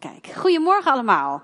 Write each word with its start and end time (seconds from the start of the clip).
Kijk, 0.00 0.36
goedemorgen 0.36 0.92
allemaal. 0.92 1.42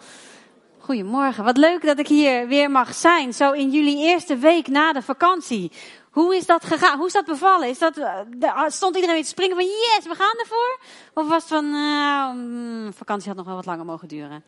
Goedemorgen. 0.79 1.45
Wat 1.45 1.57
leuk 1.57 1.87
dat 1.87 1.99
ik 1.99 2.09
hier 2.09 2.49
weer 2.49 2.71
mag 2.71 2.95
zijn, 2.95 3.33
zo 3.33 3.53
in 3.53 3.71
jullie 3.71 3.97
eerste 3.97 4.37
week 4.37 4.67
na 4.67 4.93
de 4.93 5.03
vakantie. 5.03 5.73
Hoe 6.11 6.37
is 6.37 6.47
dat 6.47 6.65
gegaan? 6.65 6.97
Hoe 6.99 7.07
is 7.07 7.13
dat 7.13 7.25
bevallen? 7.25 7.69
Is 7.69 7.79
dat, 7.79 7.99
uh, 7.99 8.65
stond 8.69 8.95
iedereen 8.95 9.15
weer 9.15 9.25
te 9.25 9.31
springen 9.31 9.57
van 9.57 9.65
yes, 9.65 10.07
we 10.07 10.15
gaan 10.15 10.39
ervoor? 10.39 10.79
Of 11.15 11.29
was 11.29 11.43
het 11.43 11.53
van, 11.53 11.65
uh, 11.65 12.93
vakantie 12.93 13.29
had 13.29 13.37
nog 13.37 13.47
wel 13.47 13.55
wat 13.55 13.67
langer 13.67 13.85
mogen 13.85 14.09
duren? 14.09 14.45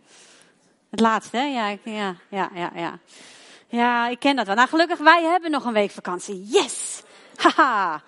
Het 0.90 1.00
laatste, 1.00 1.36
hè? 1.36 1.45
Ja, 1.45 1.77
ja, 1.84 2.14
ja, 2.29 2.50
ja, 2.54 2.70
ja. 2.75 2.98
Ja, 3.66 4.09
ik 4.09 4.18
ken 4.18 4.36
dat 4.36 4.46
wel. 4.46 4.54
Nou, 4.54 4.68
gelukkig, 4.68 4.98
wij 4.98 5.22
hebben 5.22 5.50
nog 5.50 5.64
een 5.64 5.72
week 5.72 5.90
vakantie. 5.90 6.46
Yes! 6.46 7.02
Haha! 7.36 8.02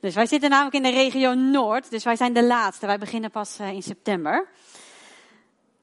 Dus 0.00 0.14
wij 0.14 0.26
zitten 0.26 0.50
namelijk 0.50 0.74
in 0.74 0.82
de 0.82 0.90
regio 0.90 1.34
Noord, 1.34 1.90
dus 1.90 2.04
wij 2.04 2.16
zijn 2.16 2.32
de 2.32 2.44
laatste. 2.44 2.86
Wij 2.86 2.98
beginnen 2.98 3.30
pas 3.30 3.60
uh, 3.60 3.72
in 3.72 3.82
september. 3.82 4.48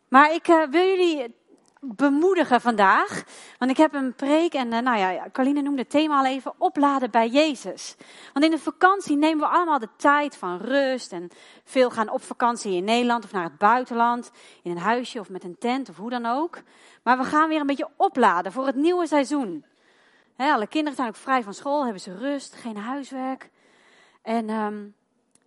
Maar 0.09 0.34
ik 0.34 0.48
uh, 0.48 0.63
wil 0.70 0.86
jullie 0.86 1.38
bemoedigen 1.80 2.62
vandaag. 2.62 3.23
Want 3.58 3.72
ik 3.72 3.77
heb 3.77 3.94
een 3.94 4.13
preek 4.13 4.54
en 4.54 4.73
uh, 4.73 4.80
nou 4.80 4.98
ja, 4.98 5.30
Carline 5.31 5.62
noemde 5.62 5.81
het 5.81 5.90
thema 5.90 6.17
al 6.17 6.26
even, 6.26 6.54
opladen 6.58 7.12
bij 7.12 7.27
Jezus. 7.27 7.95
Want 8.34 8.45
in 8.45 8.52
de 8.52 8.59
vakantie 8.59 9.17
nemen 9.17 9.40
we 9.40 9.53
allemaal 9.53 9.80
de 9.80 9.90
tijd 9.95 10.38
van 10.38 10.58
rust 10.58 11.12
en 11.12 11.30
veel 11.64 11.90
gaan 11.90 12.09
op 12.09 12.23
vakantie 12.23 12.76
in 12.76 12.84
Nederland 12.84 13.23
of 13.23 13.31
naar 13.31 13.44
het 13.44 13.58
buitenland, 13.58 14.31
in 14.64 14.72
een 14.72 14.77
huisje 14.77 15.20
of 15.20 15.30
met 15.30 15.44
een 15.44 15.58
tent 15.58 15.90
of 15.90 15.98
hoe 15.98 16.09
dan 16.09 16.26
ook. 16.26 16.62
Maar 17.03 17.17
we 17.17 17.23
gaan 17.23 17.50
weer 17.50 17.59
een 17.59 17.66
beetje 17.66 17.89
opladen 17.95 18.52
voor 18.52 18.66
het 18.66 18.76
nieuwe 18.76 19.08
seizoen. 19.08 19.66
Alle 20.38 20.67
kinderen 20.67 20.95
zijn 20.95 21.08
ook 21.08 21.16
vrij 21.16 21.44
van 21.44 21.53
school, 21.53 21.84
hebben 21.84 22.02
ze 22.02 22.17
rust, 22.17 22.55
geen 22.55 22.78
huiswerk. 22.78 23.50
En 24.22 24.50
um, 24.50 24.95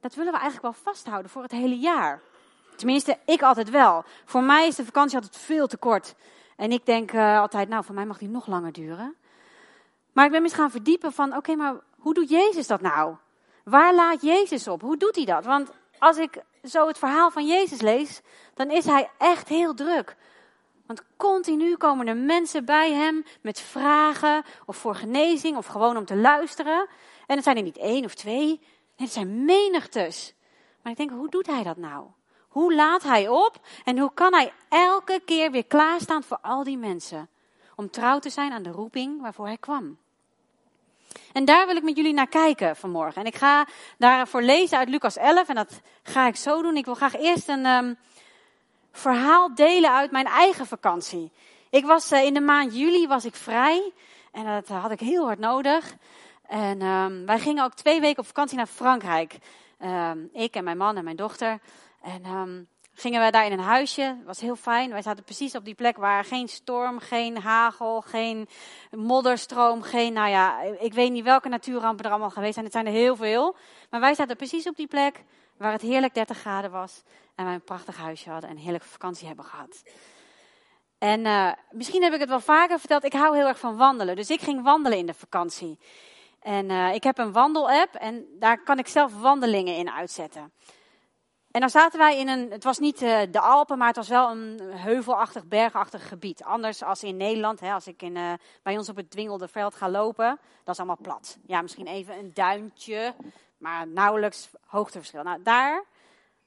dat 0.01 0.15
willen 0.15 0.33
we 0.33 0.39
eigenlijk 0.39 0.75
wel 0.75 0.93
vasthouden 0.93 1.31
voor 1.31 1.43
het 1.43 1.53
hele 1.53 1.79
jaar. 1.79 2.23
Tenminste, 2.83 3.19
ik 3.25 3.43
altijd 3.43 3.71
wel. 3.71 4.05
Voor 4.25 4.43
mij 4.43 4.67
is 4.67 4.77
de 4.77 4.85
vakantie 4.85 5.17
altijd 5.17 5.37
veel 5.37 5.67
te 5.67 5.77
kort. 5.77 6.15
En 6.57 6.73
ik 6.73 6.87
denk 6.87 7.13
uh, 7.13 7.41
altijd, 7.41 7.69
nou, 7.69 7.85
voor 7.85 7.95
mij 7.95 8.07
mag 8.07 8.19
die 8.19 8.29
nog 8.29 8.47
langer 8.47 8.73
duren. 8.73 9.15
Maar 10.13 10.25
ik 10.25 10.31
ben 10.31 10.43
eens 10.43 10.53
gaan 10.53 10.71
verdiepen 10.71 11.13
van, 11.13 11.37
oké, 11.37 11.55
maar 11.55 11.75
hoe 11.99 12.15
doet 12.15 12.29
Jezus 12.29 12.67
dat 12.67 12.81
nou? 12.81 13.17
Waar 13.65 13.95
laat 13.95 14.23
Jezus 14.23 14.69
op? 14.69 14.81
Hoe 14.81 14.97
doet 14.97 15.17
hij 15.17 15.25
dat? 15.25 15.45
Want 15.45 15.71
als 15.99 16.17
ik 16.17 16.43
zo 16.65 16.87
het 16.87 16.99
verhaal 16.99 17.31
van 17.31 17.47
Jezus 17.47 17.81
lees, 17.81 18.21
dan 18.55 18.71
is 18.71 18.85
hij 18.85 19.11
echt 19.19 19.49
heel 19.49 19.75
druk. 19.75 20.17
Want 20.87 21.03
continu 21.17 21.77
komen 21.77 22.07
er 22.07 22.17
mensen 22.17 22.65
bij 22.65 22.93
hem 22.93 23.25
met 23.41 23.61
vragen 23.61 24.43
of 24.67 24.77
voor 24.77 24.95
genezing 24.95 25.57
of 25.57 25.67
gewoon 25.67 25.97
om 25.97 26.05
te 26.05 26.17
luisteren. 26.17 26.89
En 27.27 27.35
het 27.35 27.45
zijn 27.45 27.57
er 27.57 27.63
niet 27.63 27.79
één 27.79 28.05
of 28.05 28.15
twee, 28.15 28.61
het 28.97 29.13
zijn 29.13 29.45
menigtes. 29.45 30.35
Maar 30.83 30.93
ik 30.93 30.99
denk, 30.99 31.11
hoe 31.11 31.31
doet 31.31 31.47
hij 31.47 31.63
dat 31.63 31.77
nou? 31.77 32.07
Hoe 32.53 32.75
laat 32.75 33.03
hij 33.03 33.29
op 33.29 33.61
en 33.85 33.99
hoe 33.99 34.11
kan 34.15 34.35
hij 34.35 34.53
elke 34.69 35.23
keer 35.25 35.51
weer 35.51 35.65
klaarstaan 35.65 36.23
voor 36.23 36.39
al 36.43 36.65
die 36.65 36.79
mensen? 36.79 37.29
Om 37.77 37.91
trouw 37.91 38.19
te 38.19 38.31
zijn 38.31 38.53
aan 38.53 38.63
de 38.63 38.71
roeping 38.71 39.21
waarvoor 39.21 39.47
hij 39.47 39.57
kwam. 39.57 39.99
En 41.33 41.45
daar 41.45 41.67
wil 41.67 41.77
ik 41.77 41.83
met 41.83 41.97
jullie 41.97 42.13
naar 42.13 42.29
kijken 42.29 42.77
vanmorgen. 42.77 43.21
En 43.21 43.27
ik 43.27 43.35
ga 43.35 43.67
daarvoor 43.99 44.43
lezen 44.43 44.79
uit 44.79 44.89
Lucas 44.89 45.17
11 45.17 45.49
en 45.49 45.55
dat 45.55 45.81
ga 46.03 46.27
ik 46.27 46.37
zo 46.37 46.63
doen. 46.63 46.77
Ik 46.77 46.85
wil 46.85 46.95
graag 46.95 47.17
eerst 47.17 47.49
een 47.49 47.67
um, 47.67 47.99
verhaal 48.93 49.55
delen 49.55 49.93
uit 49.93 50.11
mijn 50.11 50.27
eigen 50.27 50.67
vakantie. 50.67 51.31
Ik 51.71 51.85
was 51.85 52.13
uh, 52.13 52.25
in 52.25 52.35
de 52.35 52.41
maand 52.41 52.77
juli 52.77 53.07
was 53.07 53.25
ik 53.25 53.35
vrij 53.35 53.93
en 54.33 54.45
dat 54.45 54.69
had 54.69 54.91
ik 54.91 55.01
heel 55.01 55.25
hard 55.25 55.39
nodig. 55.39 55.95
En 56.47 56.83
um, 56.83 57.27
wij 57.27 57.39
gingen 57.39 57.65
ook 57.65 57.75
twee 57.75 58.01
weken 58.01 58.19
op 58.19 58.27
vakantie 58.27 58.57
naar 58.57 58.67
Frankrijk. 58.67 59.39
Um, 59.85 60.31
ik 60.33 60.55
en 60.55 60.65
mijn 60.65 60.77
man 60.77 60.97
en 60.97 61.05
mijn 61.05 61.17
dochter. 61.17 61.61
En 62.03 62.27
um, 62.27 62.69
gingen 62.95 63.25
we 63.25 63.31
daar 63.31 63.47
in 63.47 63.53
een 63.53 63.59
huisje. 63.59 64.03
Het 64.03 64.25
was 64.25 64.41
heel 64.41 64.57
fijn. 64.57 64.91
Wij 64.91 65.03
zaten 65.03 65.25
precies 65.25 65.55
op 65.55 65.65
die 65.65 65.75
plek 65.75 65.97
waar 65.97 66.25
geen 66.25 66.49
storm, 66.49 66.99
geen 66.99 67.39
hagel, 67.39 68.01
geen 68.01 68.49
modderstroom, 68.91 69.83
geen, 69.83 70.13
nou 70.13 70.29
ja, 70.29 70.61
ik 70.63 70.95
weet 70.95 71.13
niet 71.13 71.25
welke 71.25 71.49
natuurrampen 71.49 72.05
er 72.05 72.11
allemaal 72.11 72.31
geweest 72.31 72.53
zijn. 72.53 72.65
Het 72.65 72.75
zijn 72.75 72.87
er 72.87 72.93
heel 72.93 73.17
veel. 73.17 73.57
Maar 73.91 74.01
wij 74.01 74.15
zaten 74.15 74.37
precies 74.37 74.69
op 74.69 74.77
die 74.77 74.87
plek 74.87 75.25
waar 75.57 75.73
het 75.73 75.83
heerlijk 75.83 76.15
30 76.15 76.39
graden 76.39 76.71
was. 76.71 77.03
En 77.35 77.45
wij 77.45 77.55
een 77.55 77.65
prachtig 77.65 77.97
huisje 77.97 78.31
hadden 78.31 78.51
en 78.51 78.57
een 78.57 78.63
heerlijke 78.63 78.89
vakantie 78.89 79.27
hebben 79.27 79.45
gehad. 79.45 79.83
En 80.99 81.25
uh, 81.25 81.53
misschien 81.71 82.03
heb 82.03 82.13
ik 82.13 82.21
het 82.21 82.29
wel 82.29 82.41
vaker 82.41 82.79
verteld, 82.79 83.05
ik 83.05 83.13
hou 83.13 83.37
heel 83.37 83.47
erg 83.47 83.59
van 83.59 83.77
wandelen. 83.77 84.17
Dus 84.17 84.31
ik 84.31 84.41
ging 84.41 84.63
wandelen 84.63 84.99
in 84.99 85.07
de 85.07 85.15
vakantie. 85.15 85.79
En 86.41 86.71
uh, 86.71 86.95
ik 86.95 87.03
heb 87.03 87.19
een 87.19 87.33
wandelapp 87.33 87.95
en 87.95 88.27
daar 88.39 88.63
kan 88.63 88.79
ik 88.79 88.87
zelf 88.87 89.21
wandelingen 89.21 89.77
in 89.77 89.91
uitzetten. 89.91 90.53
En 91.53 91.61
dan 91.61 91.71
zaten 91.71 91.99
wij 91.99 92.19
in 92.19 92.29
een, 92.29 92.51
het 92.51 92.65
was 92.65 92.79
niet 92.79 93.03
uh, 93.03 93.21
de 93.31 93.41
Alpen, 93.41 93.79
maar 93.79 93.87
het 93.87 93.97
was 93.97 94.09
wel 94.09 94.31
een 94.31 94.61
heuvelachtig, 94.61 95.45
bergachtig 95.45 96.09
gebied. 96.09 96.45
Anders 96.45 96.83
als 96.83 97.03
in 97.03 97.17
Nederland, 97.17 97.61
hè, 97.61 97.73
als 97.73 97.87
ik 97.87 98.03
in, 98.03 98.17
uh, 98.17 98.33
bij 98.63 98.79
ons 98.79 98.89
op 98.89 98.97
het 98.97 99.11
Dwingelde 99.11 99.49
veld 99.49 99.75
ga 99.75 99.91
lopen, 99.91 100.39
dat 100.65 100.75
is 100.75 100.79
allemaal 100.79 100.99
plat. 101.03 101.39
Ja, 101.47 101.63
misschien 101.63 101.87
even 101.87 102.19
een 102.19 102.31
duintje, 102.35 103.15
maar 103.59 103.89
nauwelijks 103.89 104.51
hoogteverschil. 104.67 105.23
Nou, 105.23 105.43
daar 105.43 105.85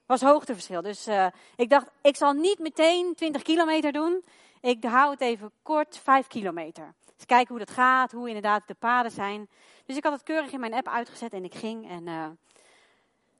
was 0.05 0.21
hoogteverschil. 0.21 0.81
Dus 0.81 1.07
uh, 1.07 1.27
ik 1.55 1.69
dacht, 1.69 1.87
ik 2.01 2.15
zal 2.15 2.33
niet 2.33 2.59
meteen 2.59 3.13
20 3.15 3.41
kilometer 3.41 3.91
doen. 3.91 4.23
Ik 4.61 4.83
hou 4.83 5.11
het 5.11 5.21
even 5.21 5.51
kort, 5.61 5.99
5 6.03 6.27
kilometer. 6.27 6.93
Dus 7.15 7.25
kijken 7.25 7.55
hoe 7.55 7.65
dat 7.65 7.75
gaat, 7.75 8.11
hoe 8.11 8.27
inderdaad 8.27 8.67
de 8.67 8.73
paden 8.73 9.11
zijn. 9.11 9.49
Dus 9.85 9.97
ik 9.97 10.03
had 10.03 10.13
het 10.13 10.23
keurig 10.23 10.51
in 10.51 10.59
mijn 10.59 10.73
app 10.73 10.87
uitgezet 10.87 11.33
en 11.33 11.43
ik 11.43 11.55
ging. 11.55 11.89
En 11.89 12.07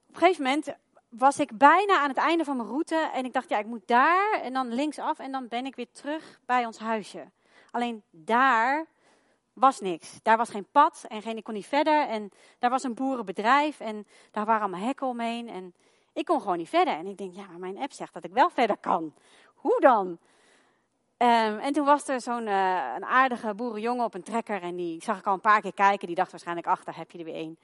op 0.08 0.22
een 0.22 0.28
gegeven 0.28 0.44
moment 0.44 0.76
was 1.18 1.40
ik 1.40 1.58
bijna 1.58 2.00
aan 2.00 2.10
het 2.10 2.18
einde 2.18 2.44
van 2.44 2.58
mijn 2.58 2.70
route. 2.70 3.10
En 3.14 3.26
ik 3.26 3.34
dacht, 3.34 3.50
ja, 3.50 3.58
ik 3.58 3.66
moet 3.66 3.88
daar 3.88 4.40
en 4.42 4.54
dan 4.54 4.74
linksaf 4.74 5.20
en 5.20 5.32
dan 5.32 5.48
ben 5.48 5.66
ik 5.66 5.76
weer 5.76 5.92
terug 5.92 6.40
bij 6.46 6.66
ons 6.66 6.78
huisje. 6.78 7.32
Alleen 7.72 8.04
daar 8.12 8.86
was 9.54 9.80
niks. 9.80 10.20
Daar 10.22 10.38
was 10.38 10.50
geen 10.50 10.68
pad 10.72 11.06
en 11.08 11.22
geen, 11.22 11.38
ik 11.38 11.44
kon 11.44 11.54
niet 11.54 11.66
verder. 11.66 12.08
En 12.08 12.32
daar 12.60 12.70
was 12.70 12.84
een 12.84 12.94
boerenbedrijf 12.94 13.80
en 13.80 14.08
daar 14.32 14.46
waren 14.46 14.62
allemaal 14.62 14.86
hekken 14.86 15.08
omheen. 15.08 15.50
En 15.50 15.74
ik 16.14 16.26
kon 16.26 16.42
gewoon 16.42 16.58
niet 16.58 16.70
verder. 16.70 16.94
En 16.94 17.06
ik 17.06 17.18
denk, 17.18 17.34
ja, 17.34 17.46
maar 17.48 17.60
mijn 17.60 17.78
app 17.78 17.92
zegt 17.92 18.14
dat 18.14 18.24
ik 18.24 18.32
wel 18.32 18.50
verder 18.50 18.78
kan. 18.78 19.14
Hoe 19.56 19.80
dan? 19.80 20.08
Um, 21.18 21.60
en 21.60 21.74
toen 21.74 21.86
was 21.86 22.08
er 22.08 22.22
zo'n 22.22 22.48
uh, 22.48 22.94
een 22.96 23.06
aardige 23.06 23.54
boerenjongen 23.54 24.06
op 24.06 24.14
een 24.14 24.24
trekker. 24.24 24.62
En 24.62 24.76
die 24.76 25.04
zag 25.04 25.18
ik 25.18 25.26
al 25.26 25.34
een 25.34 25.40
paar 25.42 25.62
keer 25.62 25.74
kijken. 25.74 26.08
Die 26.08 26.16
dacht 26.16 26.32
waarschijnlijk, 26.32 26.68
ach, 26.68 26.84
daar 26.84 26.98
heb 26.98 27.12
je 27.12 27.18
er 27.18 27.24
weer 27.24 27.34
één. 27.34 27.58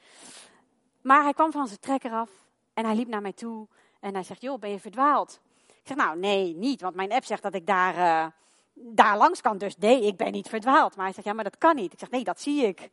Maar 1.01 1.23
hij 1.23 1.33
kwam 1.33 1.51
van 1.51 1.67
zijn 1.67 1.79
trekker 1.79 2.11
af. 2.11 2.29
En 2.73 2.85
hij 2.85 2.95
liep 2.95 3.07
naar 3.07 3.21
mij 3.21 3.33
toe 3.33 3.67
en 3.99 4.13
hij 4.13 4.23
zegt, 4.23 4.41
joh, 4.41 4.59
ben 4.59 4.69
je 4.69 4.79
verdwaald? 4.79 5.39
Ik 5.67 5.87
zeg, 5.87 5.97
nou 5.97 6.17
nee, 6.17 6.55
niet, 6.55 6.81
want 6.81 6.95
mijn 6.95 7.11
app 7.11 7.25
zegt 7.25 7.43
dat 7.43 7.53
ik 7.53 7.65
daar, 7.65 7.95
uh, 7.95 8.25
daar 8.73 9.17
langs 9.17 9.41
kan. 9.41 9.57
Dus 9.57 9.77
nee, 9.77 10.05
ik 10.05 10.17
ben 10.17 10.31
niet 10.31 10.49
verdwaald. 10.49 10.95
Maar 10.95 11.05
hij 11.05 11.13
zegt, 11.13 11.27
ja, 11.27 11.33
maar 11.33 11.43
dat 11.43 11.57
kan 11.57 11.75
niet. 11.75 11.93
Ik 11.93 11.99
zeg, 11.99 12.09
nee, 12.09 12.23
dat 12.23 12.41
zie 12.41 12.65
ik. 12.67 12.89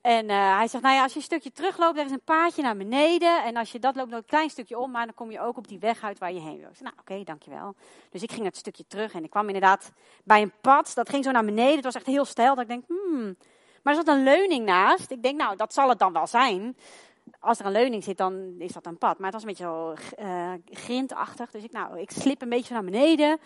En 0.00 0.24
uh, 0.24 0.56
hij 0.56 0.68
zegt, 0.68 0.82
nou 0.82 0.94
ja, 0.94 1.02
als 1.02 1.12
je 1.12 1.18
een 1.18 1.24
stukje 1.24 1.52
terugloopt, 1.52 1.98
er 1.98 2.04
is 2.04 2.10
een 2.10 2.24
paadje 2.24 2.62
naar 2.62 2.76
beneden. 2.76 3.44
En 3.44 3.56
als 3.56 3.72
je 3.72 3.78
dat 3.78 3.96
loopt, 3.96 4.10
nog 4.10 4.18
een 4.18 4.24
klein 4.24 4.50
stukje 4.50 4.78
om, 4.78 4.90
maar 4.90 5.04
dan 5.04 5.14
kom 5.14 5.30
je 5.30 5.40
ook 5.40 5.56
op 5.56 5.68
die 5.68 5.78
weg 5.78 6.02
uit 6.02 6.18
waar 6.18 6.32
je 6.32 6.40
heen 6.40 6.58
wil. 6.58 6.68
Ik 6.68 6.76
zeg, 6.76 6.82
nou 6.82 6.94
oké, 7.00 7.24
dankjewel. 7.24 7.74
Dus 8.10 8.22
ik 8.22 8.32
ging 8.32 8.44
het 8.44 8.56
stukje 8.56 8.86
terug 8.86 9.12
en 9.12 9.24
ik 9.24 9.30
kwam 9.30 9.46
inderdaad 9.46 9.92
bij 10.24 10.42
een 10.42 10.52
pad. 10.60 10.94
Dat 10.94 11.08
ging 11.08 11.24
zo 11.24 11.30
naar 11.30 11.44
beneden. 11.44 11.74
Het 11.74 11.84
was 11.84 11.94
echt 11.94 12.06
heel 12.06 12.24
stijl. 12.24 12.54
Dat 12.54 12.62
ik 12.62 12.68
denk, 12.68 12.84
hmm. 12.86 13.36
Maar 13.82 13.96
er 13.96 14.04
zat 14.04 14.14
een 14.14 14.22
leuning 14.22 14.64
naast. 14.64 15.10
Ik 15.10 15.22
denk, 15.22 15.38
nou, 15.38 15.56
dat 15.56 15.74
zal 15.74 15.88
het 15.88 15.98
dan 15.98 16.12
wel 16.12 16.26
zijn 16.26 16.76
als 17.44 17.58
er 17.58 17.66
een 17.66 17.72
leuning 17.72 18.04
zit, 18.04 18.16
dan 18.16 18.54
is 18.58 18.72
dat 18.72 18.86
een 18.86 18.98
pad. 18.98 19.18
Maar 19.18 19.32
het 19.32 19.42
was 19.42 19.42
een 19.42 19.48
beetje 19.48 19.64
zo 19.64 19.94
uh, 20.22 20.52
grindachtig. 20.64 21.50
Dus 21.50 21.64
ik, 21.64 21.72
nou, 21.72 22.00
ik 22.00 22.10
slip 22.10 22.42
een 22.42 22.48
beetje 22.48 22.74
naar 22.74 22.84
beneden. 22.84 23.38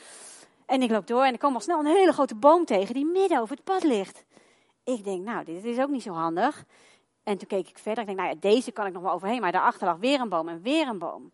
En 0.67 0.83
ik 0.83 0.91
loop 0.91 1.07
door 1.07 1.25
en 1.25 1.35
ik 1.35 1.41
kom 1.41 1.55
al 1.55 1.61
snel 1.61 1.79
een 1.79 1.87
hele 1.87 2.13
grote 2.13 2.35
boom 2.35 2.65
tegen 2.65 2.95
die 2.95 3.07
midden 3.07 3.41
over 3.41 3.57
het 3.57 3.65
pad 3.65 3.83
ligt. 3.83 4.25
Ik 4.85 5.05
denk, 5.05 5.25
nou, 5.25 5.45
dit 5.45 5.65
is 5.65 5.79
ook 5.79 5.89
niet 5.89 6.03
zo 6.03 6.13
handig. 6.13 6.65
En 7.23 7.39
toen 7.39 7.49
keek 7.49 7.69
ik 7.69 7.79
verder. 7.79 8.01
Ik 8.01 8.07
denk, 8.07 8.19
nou 8.19 8.31
ja, 8.31 8.41
deze 8.41 8.73
kan 8.73 8.87
ik 8.87 8.93
nog 8.93 9.03
wel 9.03 9.13
overheen. 9.13 9.41
Maar 9.41 9.53
daarachter 9.53 9.87
lag 9.87 9.97
weer 9.97 10.21
een 10.21 10.29
boom 10.29 10.49
en 10.49 10.63
weer 10.63 10.89
een 10.89 10.99
boom. 10.99 11.33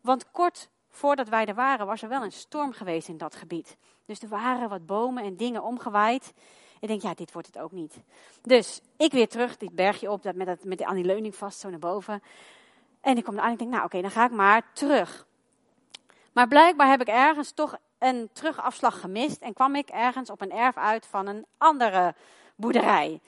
Want 0.00 0.30
kort 0.30 0.68
voordat 0.88 1.28
wij 1.28 1.46
er 1.46 1.54
waren, 1.54 1.86
was 1.86 2.02
er 2.02 2.08
wel 2.08 2.22
een 2.22 2.32
storm 2.32 2.72
geweest 2.72 3.08
in 3.08 3.16
dat 3.16 3.34
gebied. 3.34 3.76
Dus 4.04 4.22
er 4.22 4.28
waren 4.28 4.68
wat 4.68 4.86
bomen 4.86 5.24
en 5.24 5.36
dingen 5.36 5.62
omgewaaid. 5.62 6.32
Ik 6.80 6.88
denk, 6.88 7.02
ja, 7.02 7.14
dit 7.14 7.32
wordt 7.32 7.46
het 7.46 7.58
ook 7.58 7.72
niet. 7.72 7.96
Dus 8.42 8.80
ik 8.96 9.12
weer 9.12 9.28
terug, 9.28 9.56
dit 9.56 9.74
bergje 9.74 10.10
op, 10.10 10.24
met, 10.34 10.46
dat, 10.46 10.64
met 10.64 10.82
aan 10.82 10.94
die 10.94 11.04
leuning 11.04 11.34
vast, 11.34 11.58
zo 11.58 11.70
naar 11.70 11.78
boven. 11.78 12.22
En 13.00 13.16
ik 13.16 13.24
kom 13.24 13.38
aan 13.38 13.46
en 13.46 13.52
ik 13.52 13.58
denk, 13.58 13.70
nou 13.70 13.84
oké, 13.84 14.00
dan 14.00 14.10
ga 14.10 14.24
ik 14.24 14.30
maar 14.30 14.72
terug. 14.72 15.26
Maar 16.32 16.48
blijkbaar 16.48 16.88
heb 16.88 17.00
ik 17.00 17.08
ergens 17.08 17.50
toch 17.50 17.76
een 17.98 18.28
terugafslag 18.32 19.00
gemist. 19.00 19.40
En 19.40 19.52
kwam 19.52 19.74
ik 19.74 19.88
ergens 19.88 20.30
op 20.30 20.40
een 20.40 20.52
erf 20.52 20.76
uit 20.76 21.06
van 21.06 21.26
een 21.26 21.46
andere 21.58 22.14
boerderij. 22.56 23.20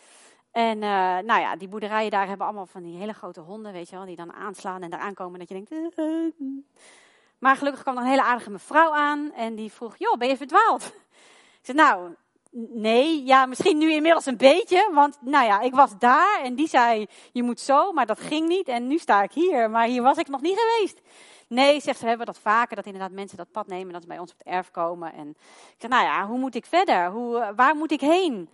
En 0.50 0.76
uh, 0.76 0.90
nou 1.18 1.40
ja, 1.40 1.56
die 1.56 1.68
boerderijen 1.68 2.10
daar 2.10 2.26
hebben 2.26 2.46
allemaal 2.46 2.66
van 2.66 2.82
die 2.82 2.96
hele 2.96 3.12
grote 3.12 3.40
honden, 3.40 3.72
weet 3.72 3.88
je 3.88 3.96
wel, 3.96 4.04
die 4.04 4.16
dan 4.16 4.32
aanslaan 4.32 4.82
en 4.82 4.92
eraan 4.92 5.14
komen 5.14 5.38
dat 5.38 5.48
je 5.48 5.64
denkt. 5.64 5.96
Maar 7.38 7.56
gelukkig 7.56 7.82
kwam 7.82 7.96
er 7.96 8.02
een 8.02 8.08
hele 8.08 8.22
aardige 8.22 8.50
mevrouw 8.50 8.94
aan 8.94 9.32
en 9.32 9.54
die 9.54 9.72
vroeg, 9.72 9.96
joh, 9.96 10.16
ben 10.16 10.28
je 10.28 10.36
verdwaald? 10.36 10.84
Ik 11.60 11.60
zei, 11.62 11.76
nou, 11.76 12.14
Nee, 12.50 13.24
ja, 13.24 13.46
misschien 13.46 13.78
nu 13.78 13.92
inmiddels 13.92 14.26
een 14.26 14.36
beetje. 14.36 14.90
Want 14.92 15.18
nou 15.20 15.46
ja, 15.46 15.60
ik 15.60 15.74
was 15.74 15.98
daar 15.98 16.40
en 16.42 16.54
die 16.54 16.68
zei, 16.68 17.06
je 17.32 17.42
moet 17.42 17.60
zo, 17.60 17.92
maar 17.92 18.06
dat 18.06 18.20
ging 18.20 18.48
niet. 18.48 18.68
En 18.68 18.86
nu 18.86 18.98
sta 18.98 19.22
ik 19.22 19.32
hier, 19.32 19.70
maar 19.70 19.86
hier 19.86 20.02
was 20.02 20.16
ik 20.18 20.28
nog 20.28 20.40
niet 20.40 20.58
geweest. 20.58 21.00
Nee, 21.48 21.80
zegt 21.80 21.96
ze, 21.96 22.02
we 22.02 22.08
hebben 22.08 22.26
dat 22.26 22.38
vaker, 22.38 22.76
dat 22.76 22.86
inderdaad 22.86 23.10
mensen 23.10 23.36
dat 23.36 23.50
pad 23.52 23.66
nemen, 23.66 23.92
dat 23.92 24.02
ze 24.02 24.08
bij 24.08 24.18
ons 24.18 24.32
op 24.32 24.38
het 24.38 24.46
erf 24.46 24.70
komen. 24.70 25.12
En 25.12 25.28
ik 25.28 25.76
zeg, 25.78 25.90
nou 25.90 26.04
ja, 26.04 26.26
hoe 26.26 26.38
moet 26.38 26.54
ik 26.54 26.66
verder? 26.66 27.10
Hoe, 27.10 27.52
waar 27.56 27.76
moet 27.76 27.90
ik 27.90 28.00
heen? 28.00 28.48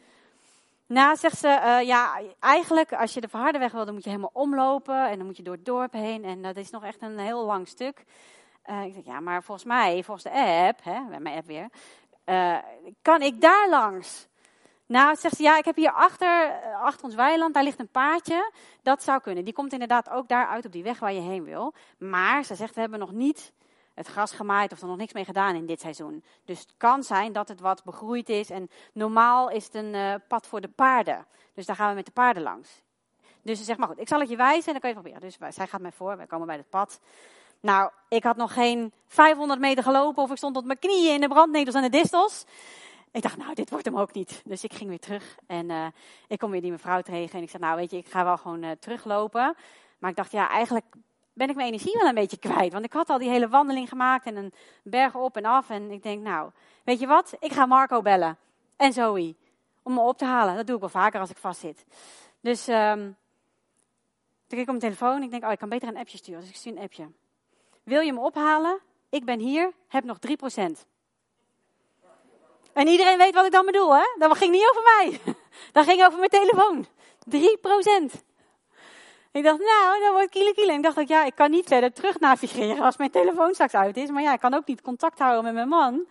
Nou, 0.86 1.16
zegt 1.16 1.38
ze, 1.38 1.48
uh, 1.48 1.86
ja, 1.86 2.20
eigenlijk 2.40 2.92
als 2.92 3.14
je 3.14 3.20
de 3.20 3.28
verharde 3.28 3.58
weg 3.58 3.72
wil, 3.72 3.84
dan 3.84 3.94
moet 3.94 4.04
je 4.04 4.10
helemaal 4.10 4.30
omlopen 4.32 5.08
en 5.08 5.16
dan 5.16 5.26
moet 5.26 5.36
je 5.36 5.42
door 5.42 5.54
het 5.54 5.64
dorp 5.64 5.92
heen. 5.92 6.24
En 6.24 6.42
dat 6.42 6.56
is 6.56 6.70
nog 6.70 6.84
echt 6.84 7.02
een 7.02 7.18
heel 7.18 7.44
lang 7.44 7.68
stuk. 7.68 8.04
Uh, 8.70 8.84
ik 8.84 8.94
zeg, 8.94 9.04
ja, 9.04 9.20
maar 9.20 9.42
volgens 9.42 9.66
mij, 9.66 10.02
volgens 10.02 10.24
de 10.24 10.40
app, 10.66 10.84
hè, 10.84 11.18
mijn 11.18 11.36
app 11.36 11.46
weer, 11.46 11.68
uh, 12.24 12.58
kan 13.02 13.22
ik 13.22 13.40
daar 13.40 13.68
langs? 13.68 14.28
Nou, 14.86 15.16
zegt 15.16 15.36
ze, 15.36 15.42
ja, 15.42 15.58
ik 15.58 15.64
heb 15.64 15.76
hier 15.76 15.92
achter, 15.92 16.60
achter 16.82 17.04
ons 17.04 17.14
weiland, 17.14 17.54
daar 17.54 17.62
ligt 17.62 17.80
een 17.80 17.88
paadje. 17.88 18.52
Dat 18.82 19.02
zou 19.02 19.20
kunnen. 19.20 19.44
Die 19.44 19.54
komt 19.54 19.72
inderdaad 19.72 20.10
ook 20.10 20.28
daar 20.28 20.46
uit 20.46 20.64
op 20.64 20.72
die 20.72 20.82
weg 20.82 20.98
waar 20.98 21.12
je 21.12 21.20
heen 21.20 21.44
wil. 21.44 21.74
Maar 21.98 22.44
ze 22.44 22.54
zegt, 22.54 22.74
we 22.74 22.80
hebben 22.80 22.98
nog 22.98 23.12
niet 23.12 23.52
het 23.94 24.06
gras 24.06 24.32
gemaaid 24.32 24.72
of 24.72 24.80
er 24.80 24.86
nog 24.86 24.96
niks 24.96 25.12
mee 25.12 25.24
gedaan 25.24 25.54
in 25.54 25.66
dit 25.66 25.80
seizoen. 25.80 26.24
Dus 26.44 26.60
het 26.60 26.74
kan 26.76 27.02
zijn 27.02 27.32
dat 27.32 27.48
het 27.48 27.60
wat 27.60 27.84
begroeid 27.84 28.28
is. 28.28 28.50
En 28.50 28.70
normaal 28.92 29.50
is 29.50 29.64
het 29.64 29.74
een 29.74 29.94
uh, 29.94 30.14
pad 30.28 30.46
voor 30.46 30.60
de 30.60 30.68
paarden. 30.68 31.26
Dus 31.54 31.66
daar 31.66 31.76
gaan 31.76 31.88
we 31.88 31.94
met 31.94 32.06
de 32.06 32.12
paarden 32.12 32.42
langs. 32.42 32.82
Dus 33.42 33.58
ze 33.58 33.64
zegt, 33.64 33.78
maar 33.78 33.88
goed, 33.88 34.00
ik 34.00 34.08
zal 34.08 34.20
het 34.20 34.28
je 34.28 34.36
wijzen 34.36 34.66
en 34.66 34.72
dan 34.72 34.80
kan 34.80 34.90
je 34.90 34.96
het 34.96 35.04
proberen. 35.04 35.38
Dus 35.38 35.54
zij 35.56 35.66
gaat 35.66 35.80
mij 35.80 35.92
voor, 35.92 36.16
wij 36.16 36.26
komen 36.26 36.46
bij 36.46 36.56
het 36.56 36.68
pad. 36.68 37.00
Nou, 37.64 37.90
ik 38.08 38.24
had 38.24 38.36
nog 38.36 38.52
geen 38.52 38.92
500 39.06 39.60
meter 39.60 39.82
gelopen 39.82 40.22
of 40.22 40.30
ik 40.30 40.36
stond 40.36 40.56
op 40.56 40.64
mijn 40.64 40.78
knieën 40.78 41.14
in 41.14 41.20
de 41.20 41.28
brandnetels 41.28 41.74
en 41.74 41.82
de 41.82 41.88
distels. 41.88 42.44
Ik 43.12 43.22
dacht, 43.22 43.36
nou, 43.36 43.54
dit 43.54 43.70
wordt 43.70 43.84
hem 43.84 43.98
ook 43.98 44.12
niet. 44.12 44.42
Dus 44.44 44.64
ik 44.64 44.72
ging 44.72 44.88
weer 44.88 44.98
terug 44.98 45.36
en 45.46 45.70
uh, 45.70 45.86
ik 46.28 46.38
kom 46.38 46.50
weer 46.50 46.60
die 46.60 46.70
mevrouw 46.70 47.00
tegen. 47.00 47.38
En 47.38 47.42
ik 47.42 47.50
zei, 47.50 47.62
nou, 47.62 47.76
weet 47.76 47.90
je, 47.90 47.96
ik 47.96 48.06
ga 48.06 48.24
wel 48.24 48.36
gewoon 48.36 48.62
uh, 48.62 48.70
teruglopen. 48.70 49.54
Maar 49.98 50.10
ik 50.10 50.16
dacht, 50.16 50.32
ja, 50.32 50.48
eigenlijk 50.48 50.84
ben 51.32 51.48
ik 51.48 51.54
mijn 51.54 51.66
energie 51.66 51.96
wel 51.98 52.08
een 52.08 52.14
beetje 52.14 52.36
kwijt. 52.36 52.72
Want 52.72 52.84
ik 52.84 52.92
had 52.92 53.10
al 53.10 53.18
die 53.18 53.30
hele 53.30 53.48
wandeling 53.48 53.88
gemaakt 53.88 54.26
en 54.26 54.36
een 54.36 54.52
berg 54.82 55.14
op 55.14 55.36
en 55.36 55.44
af. 55.44 55.70
En 55.70 55.90
ik 55.90 56.02
denk, 56.02 56.22
nou, 56.22 56.50
weet 56.84 57.00
je 57.00 57.06
wat? 57.06 57.36
Ik 57.38 57.52
ga 57.52 57.66
Marco 57.66 58.02
bellen. 58.02 58.38
En 58.76 58.92
Zoe. 58.92 59.34
Om 59.82 59.94
me 59.94 60.00
op 60.00 60.18
te 60.18 60.24
halen. 60.24 60.56
Dat 60.56 60.66
doe 60.66 60.74
ik 60.74 60.80
wel 60.80 60.90
vaker 60.90 61.20
als 61.20 61.30
ik 61.30 61.36
vastzit. 61.36 61.84
Dus 62.40 62.68
um, 62.68 63.16
toen 64.46 64.58
keek 64.58 64.58
ik 64.58 64.74
op 64.74 64.80
mijn 64.80 64.94
telefoon. 64.94 65.22
Ik 65.22 65.30
denk, 65.30 65.44
oh, 65.44 65.52
ik 65.52 65.58
kan 65.58 65.68
beter 65.68 65.88
een 65.88 65.96
appje 65.96 66.16
sturen. 66.16 66.40
Dus 66.40 66.50
ik 66.50 66.56
stuur 66.56 66.72
een 66.72 66.82
appje. 66.82 67.08
Wil 67.84 68.00
je 68.00 68.12
me 68.12 68.20
ophalen? 68.20 68.80
Ik 69.10 69.24
ben 69.24 69.38
hier, 69.38 69.72
heb 69.88 70.04
nog 70.04 70.16
3%. 70.18 70.60
En 72.72 72.86
iedereen 72.86 73.18
weet 73.18 73.34
wat 73.34 73.46
ik 73.46 73.52
dan 73.52 73.66
bedoel, 73.66 73.94
hè? 73.94 74.04
Dat 74.18 74.36
ging 74.36 74.52
niet 74.52 74.68
over 74.70 74.82
mij. 74.82 75.34
Dat 75.72 75.84
ging 75.84 76.04
over 76.04 76.18
mijn 76.18 76.30
telefoon. 76.30 76.86
3%. 77.30 78.22
Ik 79.32 79.44
dacht, 79.44 79.58
nou, 79.58 80.00
dat 80.00 80.12
wordt 80.12 80.30
kiele 80.30 80.54
kiele. 80.54 80.72
Ik 80.72 80.82
dacht, 80.82 80.98
ook, 80.98 81.08
ja, 81.08 81.24
ik 81.24 81.34
kan 81.34 81.50
niet 81.50 81.66
verder 81.66 81.92
terug 81.92 82.20
navigeren 82.20 82.84
als 82.84 82.96
mijn 82.96 83.10
telefoon 83.10 83.54
straks 83.54 83.74
uit 83.74 83.96
is. 83.96 84.10
Maar 84.10 84.22
ja, 84.22 84.32
ik 84.32 84.40
kan 84.40 84.54
ook 84.54 84.66
niet 84.66 84.82
contact 84.82 85.18
houden 85.18 85.44
met 85.44 85.54
mijn 85.54 85.68
man 85.68 86.06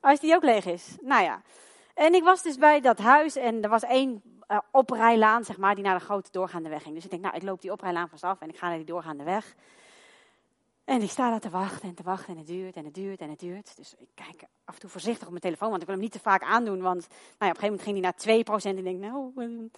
als 0.00 0.20
die 0.20 0.34
ook 0.34 0.42
leeg 0.42 0.64
is. 0.64 0.96
Nou 1.00 1.22
ja. 1.22 1.42
En 1.94 2.14
ik 2.14 2.22
was 2.22 2.42
dus 2.42 2.56
bij 2.56 2.80
dat 2.80 2.98
huis 2.98 3.36
en 3.36 3.62
er 3.62 3.68
was 3.68 3.82
één 3.82 4.22
uh, 4.48 4.58
oprijlaan, 4.70 5.44
zeg 5.44 5.56
maar, 5.56 5.74
die 5.74 5.84
naar 5.84 5.98
de 5.98 6.04
grote 6.04 6.30
doorgaande 6.30 6.68
weg 6.68 6.82
ging. 6.82 6.94
Dus 6.94 7.04
ik 7.04 7.10
denk, 7.10 7.22
nou, 7.22 7.36
ik 7.36 7.42
loop 7.42 7.60
die 7.60 7.72
oprijlaan 7.72 8.08
vast 8.08 8.24
af 8.24 8.40
en 8.40 8.48
ik 8.48 8.58
ga 8.58 8.68
naar 8.68 8.76
die 8.76 8.86
doorgaande 8.86 9.24
weg. 9.24 9.54
En 10.86 11.02
ik 11.02 11.10
sta 11.10 11.30
daar 11.30 11.40
te 11.40 11.50
wachten 11.50 11.88
en 11.88 11.94
te 11.94 12.02
wachten 12.02 12.32
en 12.32 12.38
het 12.38 12.46
duurt 12.46 12.76
en 12.76 12.84
het 12.84 12.94
duurt 12.94 13.20
en 13.20 13.30
het 13.30 13.38
duurt. 13.38 13.76
Dus 13.76 13.94
ik 13.98 14.08
kijk 14.14 14.42
af 14.64 14.74
en 14.74 14.80
toe 14.80 14.90
voorzichtig 14.90 15.24
op 15.24 15.30
mijn 15.30 15.42
telefoon, 15.42 15.68
want 15.68 15.80
ik 15.80 15.86
wil 15.86 15.96
hem 15.96 16.04
niet 16.04 16.14
te 16.14 16.20
vaak 16.20 16.42
aandoen. 16.42 16.80
Want 16.80 17.08
nou 17.08 17.18
ja, 17.38 17.50
op 17.50 17.62
een 17.62 17.68
gegeven 17.68 17.68
moment 17.68 17.82
ging 17.82 18.24
hij 18.24 18.44
naar 18.44 18.60
2% 18.60 18.64
en 18.64 18.78
ik 18.78 18.84
denk, 18.84 19.00
nou... 19.00 19.32
Dus 19.34 19.44
op 19.44 19.44
een 19.44 19.70